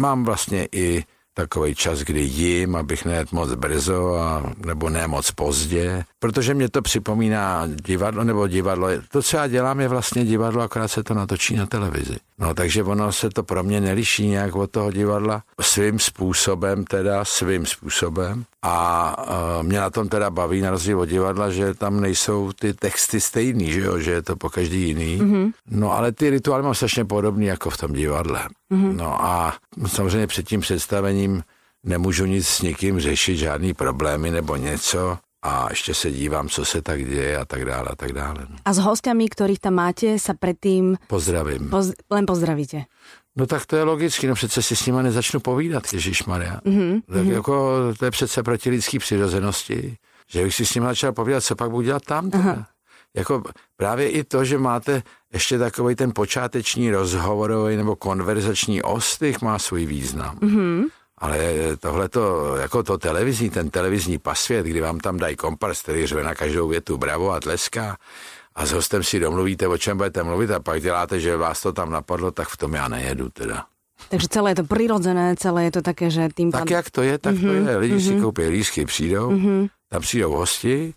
mám 0.00 0.24
vlastně 0.24 0.68
i 0.72 1.04
takový 1.34 1.74
čas, 1.74 1.98
kdy 1.98 2.20
jim, 2.20 2.76
abych 2.76 3.04
nejet 3.04 3.32
moc 3.32 3.54
brzo 3.54 4.14
a, 4.14 4.52
nebo 4.66 4.90
ne 4.90 5.06
moc 5.06 5.30
pozdě, 5.30 6.04
protože 6.26 6.54
mě 6.54 6.68
to 6.68 6.82
připomíná 6.82 7.62
divadlo 7.66 8.24
nebo 8.24 8.48
divadlo. 8.48 8.88
To, 9.08 9.22
co 9.22 9.36
já 9.36 9.46
dělám, 9.46 9.80
je 9.80 9.88
vlastně 9.88 10.24
divadlo, 10.24 10.62
akorát 10.62 10.88
se 10.88 11.02
to 11.02 11.14
natočí 11.14 11.56
na 11.56 11.66
televizi. 11.66 12.16
No 12.38 12.54
takže 12.54 12.82
ono 12.82 13.12
se 13.12 13.30
to 13.30 13.42
pro 13.42 13.62
mě 13.62 13.80
neliší 13.80 14.26
nějak 14.26 14.56
od 14.56 14.70
toho 14.70 14.92
divadla 14.92 15.42
svým 15.60 15.98
způsobem, 15.98 16.84
teda 16.84 17.24
svým 17.24 17.66
způsobem. 17.66 18.44
A 18.62 19.16
uh, 19.58 19.62
mě 19.62 19.78
na 19.78 19.90
tom 19.90 20.08
teda 20.08 20.30
baví 20.30 20.60
na 20.60 20.70
rozdíl 20.70 21.00
od 21.00 21.06
divadla, 21.06 21.50
že 21.50 21.74
tam 21.74 22.00
nejsou 22.00 22.52
ty 22.52 22.74
texty 22.74 23.20
stejný, 23.20 23.72
že, 23.72 23.80
jo? 23.80 23.98
že 23.98 24.10
je 24.10 24.22
to 24.22 24.36
po 24.36 24.50
každý 24.50 24.82
jiný. 24.82 25.18
Mm-hmm. 25.18 25.52
No 25.70 25.92
ale 25.92 26.12
ty 26.12 26.30
rituály 26.30 26.62
mám 26.62 26.74
strašně 26.74 27.04
podobný 27.04 27.46
jako 27.46 27.70
v 27.70 27.76
tom 27.76 27.92
divadle. 27.92 28.40
Mm-hmm. 28.72 28.96
No 28.96 29.24
a 29.24 29.54
samozřejmě 29.86 30.26
před 30.26 30.48
tím 30.48 30.60
představením 30.60 31.42
nemůžu 31.84 32.26
nic 32.26 32.48
s 32.48 32.62
nikým 32.62 33.00
řešit, 33.00 33.36
žádný 33.36 33.74
problémy 33.74 34.30
nebo 34.30 34.56
něco 34.56 35.18
a 35.46 35.66
ještě 35.70 35.94
se 35.94 36.10
dívám, 36.10 36.48
co 36.48 36.64
se 36.64 36.82
tak 36.82 37.04
děje 37.06 37.38
a 37.38 37.44
tak 37.44 37.64
dále 37.64 37.88
a 37.88 37.96
tak 37.96 38.12
dále. 38.12 38.46
No. 38.50 38.56
A 38.64 38.70
s 38.74 38.82
hostiami, 38.82 39.30
ktorých 39.30 39.62
tam 39.62 39.78
máte, 39.78 40.18
sa 40.18 40.34
predtým... 40.34 40.98
Pozdravím. 41.06 41.70
Poz, 41.70 41.94
len 42.10 42.26
pozdravíte. 42.26 42.90
No 43.36 43.46
tak 43.46 43.66
to 43.66 43.76
je 43.76 43.82
logicky, 43.82 44.26
no 44.26 44.34
přece 44.34 44.62
si 44.62 44.76
s 44.76 44.86
nimi 44.86 45.02
nezačnu 45.02 45.40
povídat, 45.40 45.86
Ježíš 45.92 46.24
Maria. 46.24 46.58
Mm-hmm. 46.66 47.02
Tak 47.06 47.22
mm-hmm. 47.22 47.32
jako 47.32 47.54
to 47.98 48.04
je 48.04 48.10
přece 48.10 48.42
proti 48.42 48.70
lidský 48.70 48.98
přirozenosti, 48.98 49.96
že 50.30 50.44
bych 50.44 50.54
si 50.54 50.66
s 50.66 50.74
nimi 50.74 50.86
začal 50.86 51.12
povídat, 51.12 51.44
co 51.44 51.56
pak 51.56 51.70
budu 51.70 51.82
dělat 51.82 52.02
tam. 52.02 52.30
Jako 53.16 53.42
právě 53.76 54.10
i 54.10 54.24
to, 54.24 54.44
že 54.44 54.58
máte 54.58 55.02
ještě 55.32 55.58
takový 55.58 55.94
ten 55.94 56.12
počáteční 56.14 56.90
rozhovorový 56.90 57.76
nebo 57.76 57.96
konverzační 57.96 58.82
ostych 58.82 59.40
má 59.42 59.58
svůj 59.58 59.86
význam. 59.86 60.38
Mm-hmm. 60.38 60.84
Ale 61.18 61.38
tohle 61.80 62.08
to, 62.08 62.56
jako 62.56 62.82
to 62.82 62.98
televizní, 62.98 63.50
ten 63.50 63.70
televizní 63.70 64.18
pasvět, 64.18 64.66
kdy 64.66 64.80
vám 64.80 65.00
tam 65.00 65.18
dají 65.18 65.36
kompars, 65.36 65.82
který 65.82 66.06
řve 66.06 66.22
na 66.22 66.34
každou 66.34 66.68
větu 66.68 66.98
bravo 66.98 67.32
a 67.32 67.40
tleská, 67.40 67.96
a 68.54 68.66
s 68.66 68.72
hostem 68.72 69.02
si 69.02 69.20
domluvíte, 69.20 69.68
o 69.68 69.78
čem 69.78 69.96
budete 69.96 70.22
mluvit 70.22 70.50
a 70.50 70.60
pak 70.60 70.82
děláte, 70.82 71.20
že 71.20 71.36
vás 71.36 71.62
to 71.62 71.72
tam 71.72 71.90
napadlo, 71.90 72.30
tak 72.30 72.48
v 72.48 72.56
tom 72.56 72.74
já 72.74 72.88
nejedu 72.88 73.28
teda. 73.28 73.64
Takže 74.08 74.28
celé 74.28 74.50
je 74.50 74.54
to 74.54 74.64
přirozené, 74.64 75.34
celé 75.38 75.64
je 75.64 75.70
to 75.70 75.82
také, 75.82 76.10
že 76.10 76.28
tým 76.34 76.52
Tak 76.52 76.70
jak 76.70 76.90
to 76.90 77.02
je, 77.02 77.18
tak 77.18 77.34
mm-hmm. 77.34 77.40
to 77.40 77.52
mhm, 77.52 77.68
je. 77.68 77.76
Lidi 77.76 77.94
mm-hmm. 77.94 78.06
si 78.06 78.12
mhm. 78.12 78.22
koupí 78.22 78.42
lísky, 78.42 78.84
přijdou, 78.84 79.30
mm-hmm. 79.30 79.68
tam 79.88 80.02
přijdou 80.02 80.32
hosti 80.32 80.94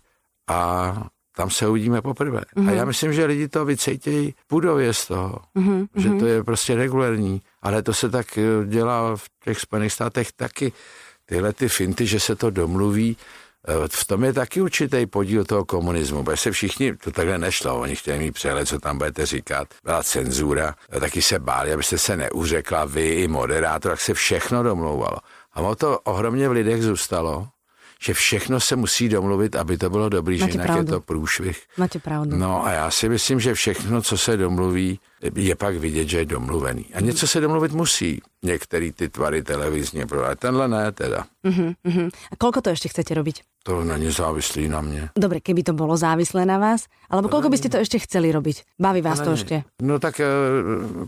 a 0.48 0.92
tam 1.36 1.50
se 1.50 1.68
uvidíme 1.68 2.02
poprvé. 2.02 2.40
Mm-hmm. 2.40 2.68
A 2.68 2.72
já 2.72 2.84
myslím, 2.84 3.12
že 3.12 3.24
lidi 3.24 3.48
to 3.48 3.64
vycejtějí 3.64 4.34
budově 4.50 4.94
z 4.94 5.06
toho, 5.06 5.38
mm-hmm. 5.56 5.88
že 5.96 6.10
to 6.10 6.26
je 6.26 6.44
prostě 6.44 6.74
regulární. 6.74 7.42
Ale 7.62 7.82
to 7.82 7.94
se 7.94 8.10
tak 8.10 8.38
eh, 8.38 8.42
dělá 8.66 9.16
v 9.16 9.24
těch 9.44 9.60
Spojených 9.60 9.92
státech 9.92 10.32
taky. 10.32 10.72
Tyhle 11.26 11.52
ty 11.52 11.68
finty, 11.68 12.06
že 12.06 12.20
se 12.20 12.36
to 12.36 12.50
domluví, 12.50 13.16
eh, 13.68 13.88
v 13.88 14.04
tom 14.04 14.24
je 14.24 14.32
taky 14.32 14.60
určitý 14.60 15.06
podíl 15.06 15.44
toho 15.44 15.64
komunismu, 15.64 16.24
protože 16.24 16.36
se 16.36 16.50
všichni, 16.50 16.96
to 16.96 17.10
takhle 17.10 17.38
nešlo, 17.38 17.80
oni 17.80 17.96
chtěli 17.96 18.18
mít 18.18 18.32
přehled, 18.32 18.68
co 18.68 18.78
tam 18.78 18.98
budete 18.98 19.26
říkat, 19.26 19.68
byla 19.84 20.02
cenzura, 20.02 20.74
taky 21.00 21.22
se 21.22 21.38
báli, 21.38 21.72
abyste 21.72 21.98
se 21.98 22.16
neuřekla 22.16 22.84
vy 22.84 23.08
i 23.08 23.28
moderátor, 23.28 23.92
tak 23.92 24.00
se 24.00 24.14
všechno 24.14 24.62
domlouvalo. 24.62 25.18
A 25.52 25.60
o 25.60 25.74
to 25.74 26.00
ohromně 26.00 26.48
v 26.48 26.52
lidech 26.52 26.82
zůstalo, 26.82 27.48
že 28.02 28.14
všechno 28.14 28.60
se 28.60 28.76
musí 28.76 29.08
domluvit, 29.08 29.56
aby 29.56 29.78
to 29.78 29.90
bylo 29.90 30.08
dobrý, 30.08 30.38
že 30.38 30.44
Máte 30.44 30.52
jinak 30.52 30.66
pravdu. 30.66 30.82
je 30.82 30.92
to 30.92 31.00
průšvih. 31.00 31.62
Máte 31.76 31.98
pravdu. 31.98 32.36
No 32.36 32.66
a 32.66 32.72
já 32.72 32.90
si 32.90 33.08
myslím, 33.08 33.40
že 33.40 33.54
všechno, 33.54 34.02
co 34.02 34.18
se 34.18 34.36
domluví, 34.36 35.00
je 35.34 35.54
pak 35.56 35.76
vidět, 35.76 36.08
že 36.08 36.18
je 36.18 36.24
domluvený. 36.24 36.86
A 36.94 37.00
něco 37.00 37.26
se 37.26 37.40
domluvit 37.40 37.72
musí. 37.72 38.20
Některý 38.42 38.92
ty 38.92 39.08
tvary 39.08 39.42
televizně, 39.42 40.06
ale 40.24 40.36
tenhle 40.36 40.68
ne 40.68 40.92
teda. 40.92 41.24
Uh-huh, 41.44 41.74
uh-huh. 41.84 42.08
A 42.32 42.34
koľko 42.36 42.60
to 42.64 42.72
ešte 42.72 42.88
chcete 42.88 43.12
robiť? 43.12 43.44
To 43.64 43.84
není 43.84 44.08
závislý 44.12 44.68
na 44.68 44.80
mě. 44.80 45.12
Dobre, 45.16 45.40
keby 45.40 45.62
to 45.62 45.72
bolo 45.76 45.96
závislé 45.96 46.48
na 46.48 46.56
vás, 46.56 46.88
alebo 47.12 47.28
koľko 47.28 47.48
by 47.52 47.56
ste 47.60 47.68
to 47.68 47.80
ešte 47.80 48.00
chceli 48.00 48.32
robiť? 48.32 48.80
Baví 48.80 49.04
vás 49.04 49.20
to 49.20 49.36
ešte? 49.36 49.64
No 49.84 50.00
tak 50.00 50.20
eh, 50.20 50.28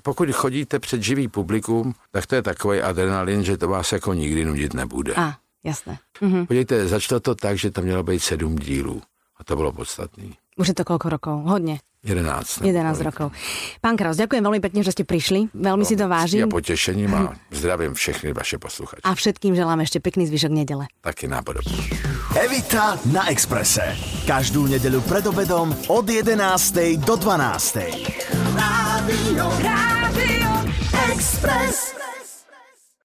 pokud 0.05 0.29
chodíte 0.33 0.79
před 0.79 1.03
živý 1.03 1.29
publikum, 1.29 1.95
tak 2.13 2.27
to 2.27 2.35
je 2.35 2.43
takový 2.43 2.81
adrenalin, 2.81 3.45
že 3.45 3.57
to 3.57 3.69
vás 3.69 3.93
jako 3.93 4.15
nikdy 4.15 4.45
nudit 4.45 4.75
nebude. 4.75 5.13
Á, 5.17 5.41
jasné. 5.65 5.99
Uh-huh. 6.21 6.47
Podívejte, 6.47 6.89
začalo 6.89 7.21
to 7.21 7.35
tak, 7.35 7.59
že 7.59 7.71
tam 7.71 7.85
mělo 7.85 8.03
být 8.03 8.21
sedm 8.23 8.57
dílů. 8.57 9.03
A 9.41 9.45
to 9.45 9.57
bylo 9.57 9.73
podstatný. 9.73 10.35
Už 10.57 10.69
je 10.69 10.75
to 10.77 10.85
koľko 10.85 11.09
rokov? 11.09 11.37
Hodne. 11.49 11.81
11. 12.05 12.61
nebo 12.61 12.67
11 12.67 12.99
kolik. 12.99 13.07
rokov. 13.15 13.29
Pán 13.79 13.95
Kraus, 13.97 14.19
ďakujem 14.19 14.43
veľmi 14.43 14.59
pekne, 14.59 14.83
že 14.83 14.91
ste 14.91 15.07
prišli. 15.07 15.55
Veľmi 15.55 15.87
si 15.87 15.95
to 15.95 16.05
Ja 16.05 16.11
vážim. 16.11 16.51
potěšením 16.51 17.15
a 17.15 17.39
zdravím 17.55 17.95
všechny 17.95 18.35
vaše 18.35 18.59
posluchače. 18.59 19.07
A 19.07 19.15
všetkým 19.15 19.55
želám 19.55 19.81
ešte 19.81 20.03
pekný 20.03 20.27
zvyšok 20.27 20.51
nedele. 20.51 20.87
Taky 21.01 21.31
nápodobně. 21.31 21.79
Evita 22.35 22.99
na 23.07 23.31
Exprese. 23.31 23.95
Každú 24.27 24.67
nedeľu 24.67 25.01
pred 25.07 25.27
obedom 25.27 25.71
od 25.89 26.05
11. 26.11 26.99
do 27.07 27.15
12. 27.17 27.79
Rádio, 28.59 29.47
Rádio 29.63 30.51
Express. 31.15 31.95